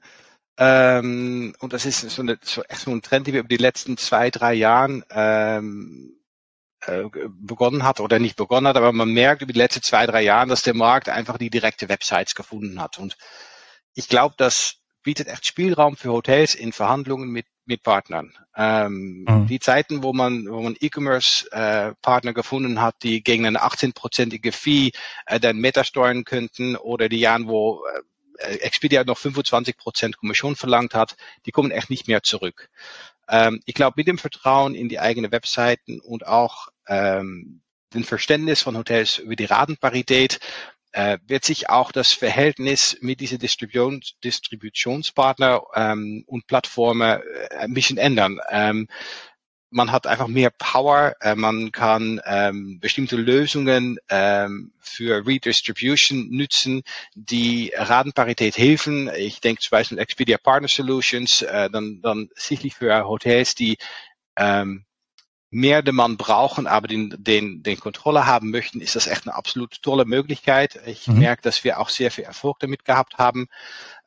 Ähm, 0.58 1.54
und 1.60 1.74
das 1.74 1.86
ist 1.86 2.02
so, 2.02 2.22
eine, 2.22 2.38
so 2.42 2.64
echt 2.64 2.82
so 2.82 2.92
ein 2.92 3.02
Trend, 3.02 3.28
die 3.28 3.34
wir 3.34 3.42
über 3.42 3.50
die 3.50 3.58
letzten 3.58 3.98
zwei, 3.98 4.32
drei 4.32 4.54
Jahren 4.54 5.04
ähm, 5.12 6.18
äh, 6.82 7.04
begonnen 7.30 7.84
hat 7.84 8.00
oder 8.00 8.20
nicht 8.20 8.36
begonnen 8.36 8.68
hat, 8.68 8.78
aber 8.78 8.92
man 8.92 9.12
merkt 9.12 9.42
über 9.42 9.54
die 9.54 9.60
letzten 9.60 9.84
zwei, 9.84 10.06
drei 10.06 10.22
Jahren, 10.24 10.50
dass 10.50 10.62
der 10.62 10.74
Markt 10.74 11.10
einfach 11.10 11.38
die 11.38 11.50
direkte 11.50 11.90
Websites 11.90 12.34
gefunden 12.34 12.82
hat. 12.82 12.98
Und 12.98 13.18
ich 13.94 14.10
glaube, 14.10 14.36
das 14.38 14.78
bietet 15.04 15.28
echt 15.28 15.46
Spielraum 15.46 15.96
für 15.96 16.12
Hotels 16.12 16.54
in 16.54 16.74
Verhandlungen 16.74 17.30
mit, 17.30 17.46
mit 17.66 17.82
Partnern. 17.82 18.34
Ähm, 18.56 19.26
mhm. 19.28 19.48
Die 19.48 19.60
Zeiten, 19.60 20.04
wo 20.04 20.12
man, 20.12 20.48
wo 20.50 20.62
man 20.62 20.76
E-Commerce-Partner 20.80 22.32
äh, 22.32 22.34
gefunden 22.34 22.82
hat, 22.82 22.96
die 23.04 23.24
gegen 23.24 23.46
eine 23.46 23.64
18-prozentige 23.64 24.52
Fee 24.52 24.92
äh, 25.26 25.40
dann 25.40 25.58
Meta 25.58 25.84
steuern 25.84 26.26
könnten 26.26 26.76
oder 26.76 27.10
die 27.10 27.20
Jahren, 27.20 27.48
wo 27.48 27.86
äh, 27.86 28.02
Expedia 28.38 29.04
noch 29.04 29.18
25 29.18 29.78
Prozent 29.78 30.18
Kommission 30.18 30.56
verlangt 30.56 30.94
hat, 30.94 31.16
die 31.46 31.52
kommen 31.52 31.72
echt 31.72 31.90
nicht 31.90 32.08
mehr 32.08 32.24
zurück. 32.24 32.70
Ähm, 33.30 33.62
ich 33.66 33.76
glaube, 33.76 33.96
mit 33.98 34.08
dem 34.08 34.18
Vertrauen 34.18 34.76
in 34.76 34.90
die 34.90 35.00
eigenen 35.00 35.32
Webseiten 35.32 36.00
und 36.00 36.26
auch 36.26 36.70
ähm, 36.88 37.62
dem 37.94 38.04
Verständnis 38.04 38.62
von 38.62 38.78
Hotels 38.78 39.18
über 39.18 39.36
die 39.36 39.46
Ratenparität 39.46 40.40
äh, 40.92 41.20
wird 41.28 41.46
sich 41.46 41.70
auch 41.70 41.92
das 41.92 42.14
Verhältnis 42.14 42.98
mit 43.02 43.20
diesen 43.20 43.40
Distributions 43.40 44.16
Distributionspartner 44.24 45.62
ähm, 45.76 46.24
und 46.28 46.48
Plattformen 46.48 47.22
äh, 47.22 47.56
ein 47.56 47.74
bisschen 47.74 47.98
ändern. 47.98 48.40
Ähm, 48.50 48.88
man 49.70 49.92
hat 49.92 50.08
einfach 50.08 50.28
mehr 50.28 50.50
Power, 50.50 51.16
äh, 51.22 51.36
man 51.36 51.72
kann 51.72 52.22
ähm, 52.26 52.80
bestimmte 52.80 53.18
Lösungen 53.18 53.98
ähm, 54.10 54.72
für 54.80 55.26
Redistribution 55.26 56.30
nutzen, 56.30 56.84
die 57.16 57.74
Ratenparität 57.76 58.58
helfen. 58.58 59.10
Ich 59.18 59.42
denke 59.42 59.62
zum 59.62 59.72
Beispiel 59.72 60.00
Expedia 60.00 60.38
Partner 60.38 60.70
Solutions, 60.70 61.42
äh, 61.42 61.70
dann, 61.70 62.02
dann 62.02 62.30
sicherlich 62.36 62.76
für 62.76 63.06
Hotels, 63.06 63.56
die 63.56 63.78
ähm, 64.38 64.86
mehr 65.50 65.82
Demand 65.82 66.18
brauchen, 66.18 66.68
aber 66.68 66.88
den, 66.88 67.16
den, 67.18 67.64
den 67.64 67.80
Kontrolle 67.80 68.26
haben 68.26 68.52
möchten, 68.52 68.82
ist 68.82 68.96
das 68.96 69.08
echt 69.08 69.26
eine 69.28 69.36
absolut 69.36 69.82
tolle 69.82 70.06
Möglichkeit. 70.06 70.80
Ich 70.86 71.08
mhm. 71.08 71.20
merke, 71.20 71.42
dass 71.42 71.64
wir 71.64 71.80
auch 71.80 71.90
sehr 71.90 72.12
viel 72.12 72.26
Erfolg 72.26 72.60
damit 72.60 72.84
gehabt 72.84 73.18
haben. 73.18 73.48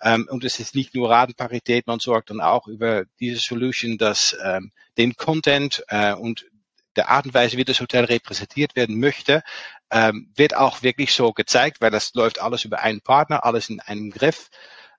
Ähm, 0.02 0.26
und 0.30 0.44
es 0.44 0.58
ist 0.60 0.74
nicht 0.74 0.94
nur 0.94 1.10
Ratenparität, 1.10 1.86
man 1.86 2.00
sorgt 2.00 2.30
dann 2.30 2.40
auch 2.40 2.66
über 2.66 3.04
diese 3.18 3.40
Solution, 3.40 3.98
dass 3.98 4.36
ähm, 4.42 4.72
den 4.96 5.14
Content 5.16 5.84
äh, 5.88 6.14
und 6.14 6.46
der 6.96 7.08
Art 7.08 7.26
und 7.26 7.34
Weise, 7.34 7.56
wie 7.56 7.64
das 7.64 7.80
Hotel 7.80 8.04
repräsentiert 8.04 8.74
werden 8.76 8.98
möchte, 8.98 9.42
ähm, 9.90 10.32
wird 10.34 10.56
auch 10.56 10.82
wirklich 10.82 11.12
so 11.12 11.32
gezeigt, 11.32 11.80
weil 11.80 11.90
das 11.90 12.14
läuft 12.14 12.40
alles 12.40 12.64
über 12.64 12.80
einen 12.80 13.00
Partner, 13.00 13.44
alles 13.44 13.68
in 13.68 13.80
einem 13.80 14.10
Griff. 14.10 14.48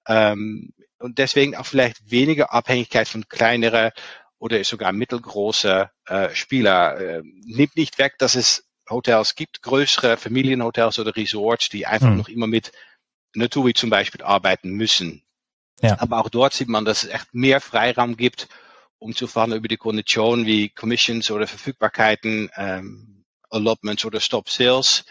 Ähm, 0.08 0.74
und 1.00 1.18
deswegen 1.18 1.56
auch 1.56 1.66
vielleicht 1.66 2.12
weniger 2.12 2.54
Abhängigkeit 2.54 3.08
von 3.08 3.28
kleineren 3.28 3.92
oder 4.38 4.64
sogar 4.64 4.92
mittelgroße 4.92 5.90
äh, 6.06 6.30
Spieler. 6.34 7.00
Äh, 7.00 7.22
nimmt 7.24 7.76
nicht 7.76 7.98
weg, 7.98 8.16
dass 8.18 8.36
es 8.36 8.66
Hotels 8.90 9.36
gibt, 9.36 9.62
größere 9.62 10.18
Familienhotels 10.18 11.00
oder 11.00 11.16
Resorts, 11.16 11.70
die 11.70 11.86
einfach 11.86 12.10
mhm. 12.10 12.18
noch 12.18 12.30
immer 12.30 12.48
mit 12.48 12.72
Naturi 13.34 13.74
zum 13.74 13.90
Beispiel 13.90 14.22
arbeiten 14.22 14.72
müssen. 14.72 15.24
Ja. 15.82 16.00
Aber 16.00 16.20
auch 16.20 16.30
dort 16.30 16.54
sieht 16.54 16.70
man, 16.70 16.86
dass 16.86 17.04
es 17.04 17.10
echt 17.10 17.34
mehr 17.34 17.60
Freiraum 17.60 18.18
gibt, 18.18 18.48
um 19.00 19.16
zu 19.16 19.28
verhandeln 19.28 19.60
über 19.60 19.68
die 19.68 19.78
Konditionen 19.78 20.46
wie 20.46 20.70
Commissions 20.70 21.32
oder 21.32 21.48
Verfügbarkeiten, 21.48 22.50
ähm, 22.56 23.26
Allotments 23.50 24.06
oder 24.06 24.20
Stop 24.20 24.50
Sales. 24.50 25.04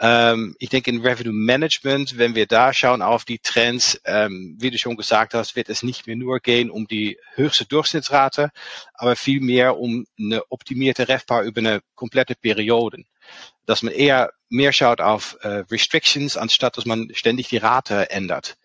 Ähm, 0.00 0.56
ich 0.58 0.70
denke, 0.70 0.90
in 0.90 1.02
Revenue 1.02 1.32
Management, 1.32 2.16
wenn 2.16 2.34
wir 2.34 2.46
da 2.46 2.72
schauen 2.72 3.02
auf 3.02 3.24
die 3.26 3.38
Trends, 3.38 4.00
ähm, 4.06 4.56
wie 4.58 4.70
du 4.70 4.78
schon 4.78 4.96
gesagt 4.96 5.34
hast, 5.34 5.56
wird 5.56 5.68
es 5.68 5.82
nicht 5.82 6.06
mehr 6.06 6.16
nur 6.16 6.40
gehen 6.40 6.70
um 6.70 6.86
die 6.86 7.18
höchste 7.34 7.66
Durchschnittsrate, 7.66 8.50
aber 8.94 9.14
vielmehr 9.14 9.78
um 9.78 10.06
eine 10.18 10.42
optimierte 10.50 11.06
REFPA 11.06 11.42
über 11.42 11.60
eine 11.60 11.80
komplette 11.94 12.34
Periode. 12.34 13.04
Dass 13.66 13.82
man 13.82 13.92
eher 13.92 14.32
mehr 14.50 14.72
schaut 14.72 15.00
auf 15.00 15.38
äh, 15.42 15.64
Restrictions, 15.70 16.36
anstatt 16.36 16.76
dass 16.76 16.84
man 16.84 17.10
ständig 17.14 17.48
die 17.48 17.56
Rate 17.56 18.10
ändert. 18.10 18.56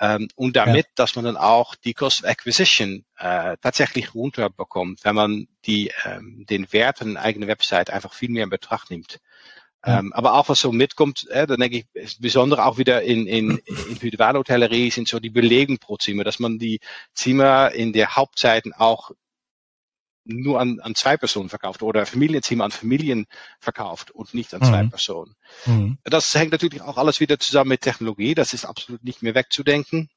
Ähm, 0.00 0.28
und 0.34 0.56
damit, 0.56 0.86
ja. 0.86 0.92
dass 0.96 1.14
man 1.14 1.24
dann 1.24 1.36
auch 1.36 1.74
die 1.76 1.94
Cost 1.94 2.24
of 2.24 2.30
Acquisition 2.30 3.04
äh, 3.18 3.56
tatsächlich 3.62 4.14
runterbekommt, 4.14 5.00
wenn 5.04 5.14
man 5.14 5.46
die, 5.66 5.92
ähm, 6.04 6.44
den 6.48 6.72
Wert 6.72 7.00
einer 7.00 7.20
eigenen 7.20 7.48
Website 7.48 7.90
einfach 7.90 8.12
viel 8.12 8.30
mehr 8.30 8.44
in 8.44 8.50
Betracht 8.50 8.90
nimmt. 8.90 9.20
Ähm, 9.86 10.12
aber 10.14 10.34
auch 10.34 10.48
was 10.48 10.60
so 10.60 10.72
mitkommt, 10.72 11.28
äh, 11.28 11.46
dann 11.46 11.60
denke 11.60 11.84
ich, 11.92 12.18
besonders 12.18 12.58
auch 12.58 12.78
wieder 12.78 13.02
in, 13.02 13.26
in 13.26 13.58
Individualhotellerie 13.88 14.90
sind 14.90 15.08
so 15.08 15.20
die 15.20 15.30
Belegen 15.30 15.78
pro 15.78 15.98
Zimmer, 15.98 16.24
dass 16.24 16.38
man 16.38 16.58
die 16.58 16.80
Zimmer 17.12 17.70
in 17.72 17.92
der 17.92 18.16
Hauptzeiten 18.16 18.72
auch 18.72 19.10
nur 20.24 20.60
an, 20.60 20.80
an 20.80 20.94
zwei 20.94 21.16
Personen 21.16 21.48
verkauft 21.48 21.82
oder 21.82 22.06
Familienzimmer 22.06 22.64
an 22.64 22.70
Familien 22.70 23.26
verkauft 23.60 24.10
und 24.10 24.34
nicht 24.34 24.54
an 24.54 24.60
mhm. 24.60 24.64
zwei 24.64 24.84
Personen. 24.86 25.34
Mhm. 25.66 25.98
Das 26.04 26.34
hängt 26.34 26.52
natürlich 26.52 26.82
auch 26.82 26.96
alles 26.96 27.20
wieder 27.20 27.38
zusammen 27.38 27.70
mit 27.70 27.82
Technologie. 27.82 28.34
Das 28.34 28.52
ist 28.52 28.64
absolut 28.64 29.04
nicht 29.04 29.22
mehr 29.22 29.34
wegzudenken. 29.34 30.08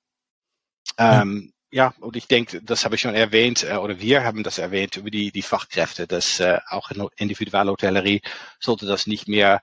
Ähm, 0.98 1.54
ja, 1.70 1.94
und 2.00 2.16
ich 2.16 2.28
denke, 2.28 2.62
das 2.62 2.86
habe 2.86 2.96
ich 2.96 3.02
schon 3.02 3.14
erwähnt, 3.14 3.64
äh, 3.64 3.76
oder 3.76 4.00
wir 4.00 4.24
haben 4.24 4.44
das 4.44 4.58
erwähnt 4.58 4.96
über 4.96 5.12
die, 5.12 5.32
die 5.32 5.42
Fachkräfte, 5.42 6.08
dass 6.08 6.40
äh, 6.40 6.60
auch 6.70 6.92
in 6.92 7.08
Individualhotellerie 7.18 8.22
sollte 8.60 8.86
das 8.86 9.06
nicht 9.06 9.28
mehr 9.28 9.62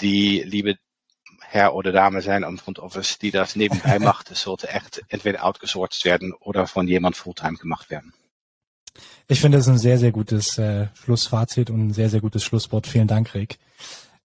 die 0.00 0.42
liebe 0.42 0.76
Herr 1.42 1.74
oder 1.74 1.92
Dame 1.92 2.22
sein 2.22 2.42
am 2.42 2.58
Front 2.58 2.78
Office, 2.78 3.18
die 3.18 3.30
das 3.30 3.54
nebenbei 3.54 3.98
macht. 4.00 4.30
Es 4.30 4.40
sollte 4.40 4.68
echt 4.68 5.02
entweder 5.08 5.44
outgesourced 5.44 6.04
werden 6.04 6.32
oder 6.32 6.66
von 6.66 6.88
jemand 6.88 7.16
Fulltime 7.16 7.58
gemacht 7.58 7.90
werden. 7.90 8.14
Ich 9.28 9.40
finde, 9.40 9.58
das 9.58 9.66
ist 9.66 9.72
ein 9.72 9.78
sehr, 9.78 9.98
sehr 9.98 10.12
gutes 10.12 10.56
äh, 10.58 10.86
Schlussfazit 10.94 11.70
und 11.70 11.88
ein 11.88 11.92
sehr, 11.92 12.08
sehr 12.08 12.20
gutes 12.20 12.44
Schlusswort. 12.44 12.86
Vielen 12.86 13.08
Dank, 13.08 13.34
Rick. 13.34 13.58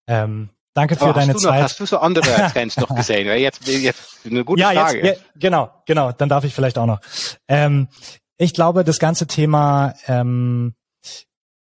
Ähm, 0.07 0.49
Danke 0.73 0.95
für 0.95 1.11
deine 1.11 1.35
Zeit. 1.35 1.53
Noch, 1.53 1.63
hast 1.63 1.79
du 1.79 1.85
so 1.85 1.97
andere 1.97 2.25
Trends 2.53 2.77
noch 2.77 2.95
gesehen? 2.95 3.27
Jetzt, 3.37 3.67
jetzt 3.67 4.25
eine 4.25 4.45
gute 4.45 4.61
ja, 4.61 4.71
Frage. 4.71 5.03
Jetzt, 5.03 5.21
ja, 5.21 5.25
genau, 5.35 5.69
genau. 5.85 6.11
Dann 6.13 6.29
darf 6.29 6.45
ich 6.45 6.53
vielleicht 6.53 6.77
auch 6.77 6.85
noch. 6.85 7.01
Ähm, 7.47 7.89
ich 8.37 8.53
glaube, 8.53 8.83
das 8.83 8.99
ganze 8.99 9.27
Thema 9.27 9.93
ähm, 10.07 10.75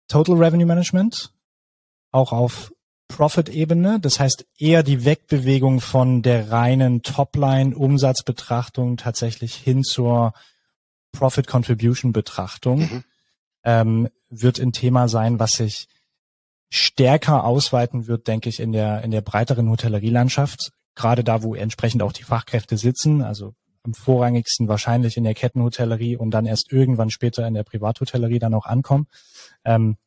Total 0.10 0.36
Revenue 0.36 0.66
Management, 0.66 1.32
auch 2.12 2.34
auf 2.34 2.74
Profit-Ebene, 3.08 4.00
das 4.02 4.20
heißt 4.20 4.46
eher 4.58 4.84
die 4.84 5.06
Wegbewegung 5.06 5.80
von 5.80 6.22
der 6.22 6.52
reinen 6.52 7.02
Topline-Umsatzbetrachtung 7.02 8.98
tatsächlich 8.98 9.56
hin 9.56 9.84
zur 9.84 10.34
Profit-Contribution-Betrachtung, 11.14 12.80
mhm. 12.80 13.04
Ähm, 13.68 14.08
wird 14.30 14.60
ein 14.60 14.72
Thema 14.72 15.10
sein, 15.10 15.40
was 15.40 15.52
sich 15.52 15.88
stärker 16.70 17.44
ausweiten 17.44 18.08
wird, 18.08 18.28
denke 18.28 18.48
ich, 18.48 18.62
in 18.62 18.72
der, 18.72 19.04
in 19.04 19.12
der 19.12 19.22
breiteren 19.22 19.70
Hotellerielandschaft. 19.70 20.72
gerade 20.96 21.24
da, 21.24 21.44
wo 21.44 21.54
entsprechend 21.54 22.02
auch 22.02 22.14
die 22.14 22.24
Fachkräfte 22.24 22.76
sitzen, 22.76 23.22
also 23.22 23.54
am 23.84 23.94
vorrangigsten 23.94 24.68
wahrscheinlich 24.68 25.16
in 25.16 25.26
der 25.26 25.36
Kettenhotellerie 25.36 26.16
und 26.16 26.32
dann 26.32 26.48
erst 26.48 26.72
irgendwann 26.72 27.12
später 27.12 27.46
in 27.46 27.54
der 27.54 27.64
Privathotellerie 27.64 28.40
dann 28.40 28.56
auch 28.56 28.66
ankommen. 28.66 29.06
Ähm, 29.64 29.98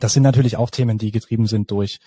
das 0.00 0.14
sind 0.14 0.24
natürlich 0.24 0.56
auch 0.56 0.70
Themen, 0.70 0.98
die 0.98 1.12
getrieben 1.12 1.46
sind 1.46 1.70
durch 1.70 2.00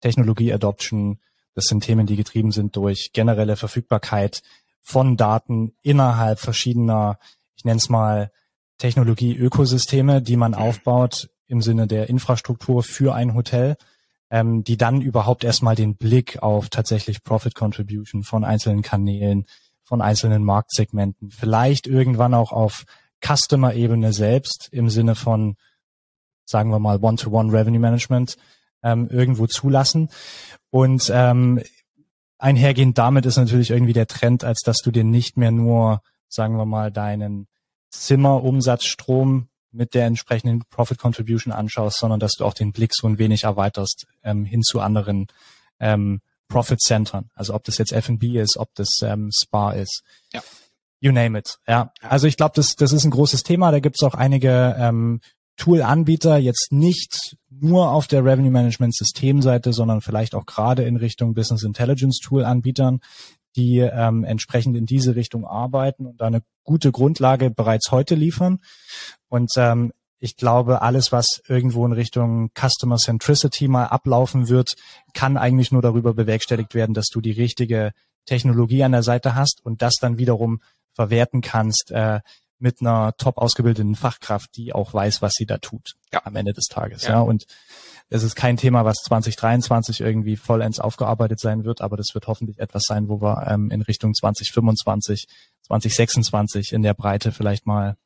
Technologie-Adoption. 0.00 1.20
Das 1.54 1.66
sind 1.66 1.84
Themen, 1.84 2.06
die 2.06 2.16
getrieben 2.16 2.50
sind 2.50 2.74
durch 2.74 3.12
generelle 3.12 3.56
Verfügbarkeit 3.56 4.42
von 4.80 5.16
Daten 5.16 5.74
innerhalb 5.82 6.40
verschiedener, 6.40 7.18
ich 7.54 7.64
nenne 7.64 7.78
es 7.78 7.88
mal, 7.88 8.32
Technologie-Ökosysteme, 8.82 10.22
die 10.22 10.36
man 10.36 10.54
aufbaut 10.54 11.30
im 11.46 11.62
Sinne 11.62 11.86
der 11.86 12.08
Infrastruktur 12.08 12.82
für 12.82 13.14
ein 13.14 13.34
Hotel, 13.34 13.76
ähm, 14.28 14.64
die 14.64 14.76
dann 14.76 15.00
überhaupt 15.00 15.44
erstmal 15.44 15.76
den 15.76 15.94
Blick 15.94 16.42
auf 16.42 16.68
tatsächlich 16.68 17.22
Profit 17.22 17.54
Contribution 17.54 18.24
von 18.24 18.42
einzelnen 18.42 18.82
Kanälen, 18.82 19.46
von 19.84 20.02
einzelnen 20.02 20.42
Marktsegmenten, 20.42 21.30
vielleicht 21.30 21.86
irgendwann 21.86 22.34
auch 22.34 22.50
auf 22.50 22.84
Customer-Ebene 23.24 24.12
selbst 24.12 24.68
im 24.72 24.90
Sinne 24.90 25.14
von, 25.14 25.54
sagen 26.44 26.70
wir 26.70 26.80
mal, 26.80 26.98
One-to-One 26.98 27.52
Revenue 27.52 27.78
Management 27.78 28.36
ähm, 28.82 29.08
irgendwo 29.08 29.46
zulassen. 29.46 30.08
Und 30.70 31.08
ähm, 31.14 31.62
einhergehend 32.36 32.98
damit 32.98 33.26
ist 33.26 33.36
natürlich 33.36 33.70
irgendwie 33.70 33.92
der 33.92 34.08
Trend, 34.08 34.42
als 34.42 34.62
dass 34.64 34.78
du 34.78 34.90
dir 34.90 35.04
nicht 35.04 35.36
mehr 35.36 35.52
nur, 35.52 36.02
sagen 36.28 36.56
wir 36.56 36.66
mal, 36.66 36.90
deinen 36.90 37.46
Zimmerumsatzstrom 37.92 39.48
mit 39.70 39.94
der 39.94 40.06
entsprechenden 40.06 40.62
Profit 40.70 40.98
Contribution 40.98 41.52
anschaust, 41.52 41.98
sondern 41.98 42.20
dass 42.20 42.32
du 42.32 42.44
auch 42.44 42.54
den 42.54 42.72
Blick 42.72 42.94
so 42.94 43.06
ein 43.06 43.18
wenig 43.18 43.44
erweiterst 43.44 44.06
ähm, 44.22 44.44
hin 44.44 44.62
zu 44.62 44.80
anderen 44.80 45.28
ähm, 45.80 46.20
Profit 46.48 46.80
Centern. 46.80 47.30
Also 47.34 47.54
ob 47.54 47.64
das 47.64 47.78
jetzt 47.78 47.92
F&B 47.92 48.38
ist, 48.38 48.58
ob 48.58 48.74
das 48.74 49.00
ähm, 49.02 49.30
Spa 49.32 49.72
ist. 49.72 50.02
Ja. 50.32 50.42
You 51.00 51.10
name 51.10 51.38
it. 51.38 51.58
Ja. 51.66 51.92
Also 52.02 52.26
ich 52.26 52.36
glaube, 52.36 52.52
das, 52.54 52.76
das 52.76 52.92
ist 52.92 53.04
ein 53.04 53.10
großes 53.10 53.42
Thema. 53.42 53.70
Da 53.72 53.80
gibt 53.80 53.96
es 53.98 54.06
auch 54.06 54.14
einige 54.14 54.76
ähm, 54.78 55.20
Tool-Anbieter, 55.56 56.38
jetzt 56.38 56.68
nicht 56.70 57.36
nur 57.50 57.90
auf 57.90 58.06
der 58.06 58.24
Revenue 58.24 58.50
Management 58.50 58.94
Systemseite, 58.94 59.72
sondern 59.72 60.00
vielleicht 60.00 60.34
auch 60.34 60.46
gerade 60.46 60.84
in 60.84 60.96
Richtung 60.96 61.34
Business 61.34 61.62
Intelligence 61.62 62.20
Tool-Anbietern, 62.20 63.00
die 63.56 63.78
ähm, 63.78 64.24
entsprechend 64.24 64.76
in 64.76 64.86
diese 64.86 65.16
Richtung 65.16 65.46
arbeiten 65.46 66.06
und 66.06 66.22
eine 66.22 66.42
gute 66.64 66.92
Grundlage 66.92 67.50
bereits 67.50 67.90
heute 67.90 68.14
liefern. 68.14 68.60
Und 69.28 69.50
ähm, 69.56 69.92
ich 70.18 70.36
glaube, 70.36 70.82
alles, 70.82 71.10
was 71.10 71.42
irgendwo 71.48 71.84
in 71.84 71.92
Richtung 71.92 72.50
Customer 72.54 72.96
Centricity 72.96 73.66
mal 73.66 73.86
ablaufen 73.86 74.48
wird, 74.48 74.76
kann 75.14 75.36
eigentlich 75.36 75.72
nur 75.72 75.82
darüber 75.82 76.14
bewerkstelligt 76.14 76.74
werden, 76.74 76.94
dass 76.94 77.06
du 77.06 77.20
die 77.20 77.32
richtige 77.32 77.92
Technologie 78.24 78.84
an 78.84 78.92
der 78.92 79.02
Seite 79.02 79.34
hast 79.34 79.60
und 79.64 79.82
das 79.82 79.94
dann 80.00 80.18
wiederum 80.18 80.60
verwerten 80.94 81.40
kannst 81.40 81.90
äh, 81.90 82.20
mit 82.62 82.80
einer 82.80 83.14
top 83.16 83.38
ausgebildeten 83.38 83.96
Fachkraft, 83.96 84.56
die 84.56 84.72
auch 84.72 84.94
weiß, 84.94 85.20
was 85.20 85.32
sie 85.34 85.46
da 85.46 85.58
tut 85.58 85.94
ja. 86.12 86.22
am 86.24 86.36
Ende 86.36 86.52
des 86.52 86.66
Tages. 86.66 87.02
Ja. 87.02 87.10
ja. 87.10 87.20
Und 87.20 87.44
es 88.08 88.22
ist 88.22 88.36
kein 88.36 88.56
Thema, 88.56 88.84
was 88.84 88.96
2023 89.04 90.00
irgendwie 90.00 90.36
vollends 90.36 90.78
aufgearbeitet 90.78 91.40
sein 91.40 91.64
wird, 91.64 91.80
aber 91.80 91.96
das 91.96 92.08
wird 92.14 92.26
hoffentlich 92.26 92.58
etwas 92.58 92.82
sein, 92.86 93.08
wo 93.08 93.20
wir 93.20 93.46
ähm, 93.48 93.70
in 93.70 93.82
Richtung 93.82 94.14
2025, 94.14 95.26
2026 95.66 96.72
in 96.72 96.82
der 96.82 96.94
Breite 96.94 97.32
vielleicht 97.32 97.66
mal, 97.66 97.96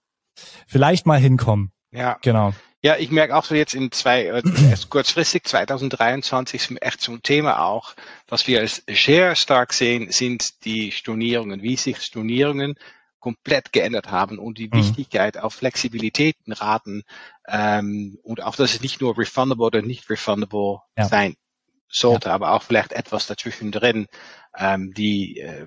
vielleicht 0.66 1.06
mal 1.06 1.18
hinkommen. 1.18 1.72
Ja. 1.90 2.18
Genau. 2.22 2.52
Ja, 2.82 2.96
ich 2.98 3.10
merke 3.10 3.34
auch 3.34 3.44
so 3.44 3.54
jetzt 3.54 3.74
in 3.74 3.90
zwei, 3.90 4.26
äh, 4.26 4.42
erst 4.70 4.90
kurzfristig 4.90 5.44
2023 5.44 6.70
ist 6.70 6.82
echt 6.82 7.00
so 7.00 7.12
ein 7.12 7.22
Thema 7.22 7.64
auch, 7.64 7.94
was 8.28 8.46
wir 8.46 8.60
als 8.60 8.84
sehr 8.88 9.34
stark 9.34 9.72
sehen, 9.72 10.12
sind 10.12 10.64
die 10.64 10.92
Stornierungen, 10.92 11.62
wie 11.62 11.76
sich 11.76 12.00
Stornierungen 12.00 12.76
komplett 13.18 13.72
geändert 13.72 14.10
haben 14.10 14.38
und 14.38 14.58
die 14.58 14.68
mhm. 14.68 14.78
Wichtigkeit 14.78 15.38
auf 15.38 15.54
Flexibilitäten 15.54 16.52
raten 16.52 17.02
ähm, 17.46 18.18
und 18.22 18.42
auch, 18.42 18.56
dass 18.56 18.74
es 18.74 18.80
nicht 18.80 19.00
nur 19.00 19.18
refundable 19.18 19.66
oder 19.66 19.82
nicht 19.82 20.08
refundable 20.10 20.80
ja. 20.96 21.04
sein 21.06 21.36
sollte, 21.88 22.28
ja. 22.28 22.34
aber 22.34 22.52
auch 22.52 22.62
vielleicht 22.62 22.92
etwas 22.92 23.26
dazwischen 23.26 23.72
drin, 23.72 24.06
ähm, 24.56 24.92
die 24.94 25.40
äh, 25.40 25.66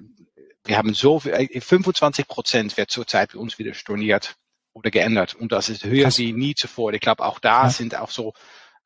wir 0.65 0.77
haben 0.77 0.93
so 0.93 1.19
25 1.19 2.25
äh, 2.25 2.27
Prozent 2.27 2.77
wird 2.77 2.91
zurzeit 2.91 3.33
bei 3.33 3.39
uns 3.39 3.57
wieder 3.57 3.73
storniert 3.73 4.35
oder 4.73 4.91
geändert 4.91 5.33
und 5.33 5.51
das 5.51 5.69
ist 5.69 5.83
höher 5.83 6.03
Krass. 6.03 6.19
wie 6.19 6.33
nie 6.33 6.53
zuvor. 6.53 6.93
Ich 6.93 7.01
glaube, 7.01 7.25
auch 7.25 7.39
da 7.39 7.63
ja. 7.63 7.69
sind 7.69 7.95
auch 7.95 8.11
so 8.11 8.33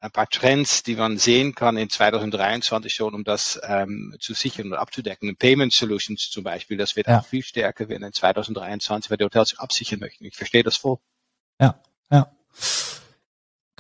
ein 0.04 0.12
paar 0.12 0.28
Trends, 0.28 0.84
die 0.84 0.96
man 0.96 1.18
sehen 1.18 1.56
kann 1.56 1.78
in 1.78 1.90
2023 1.90 2.94
schon, 2.94 3.14
um 3.14 3.24
das 3.24 3.60
ähm, 3.64 4.16
zu 4.20 4.34
sichern 4.34 4.68
und 4.68 4.74
abzudecken. 4.74 5.34
Payment 5.38 5.72
Solutions 5.72 6.30
zum 6.30 6.44
Beispiel, 6.44 6.76
das 6.76 6.98
wird 6.98 7.08
ja. 7.08 7.20
auch 7.20 7.26
viel 7.26 7.42
stärker 7.42 7.88
werden 7.88 8.04
in 8.04 8.12
2023, 8.12 9.10
weil 9.10 9.18
die 9.18 9.24
Hotels 9.24 9.58
absichern 9.58 10.00
möchten. 10.00 10.26
Ich 10.26 10.36
verstehe 10.36 10.64
das 10.64 10.76
voll. 10.76 10.98
Ja, 11.60 11.80
ja. 12.12 12.28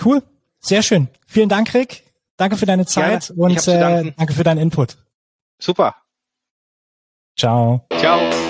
Cool. 0.03 0.23
Sehr 0.61 0.81
schön. 0.81 1.09
Vielen 1.27 1.49
Dank, 1.49 1.73
Rick. 1.73 2.03
Danke 2.37 2.55
für 2.55 2.65
deine 2.65 2.85
Zeit 2.85 3.27
Gerne. 3.27 3.41
und 3.41 3.67
äh, 3.67 4.13
danke 4.15 4.33
für 4.33 4.45
deinen 4.45 4.59
Input. 4.59 4.97
Super. 5.59 5.97
Ciao. 7.37 7.85
Ciao. 7.99 8.42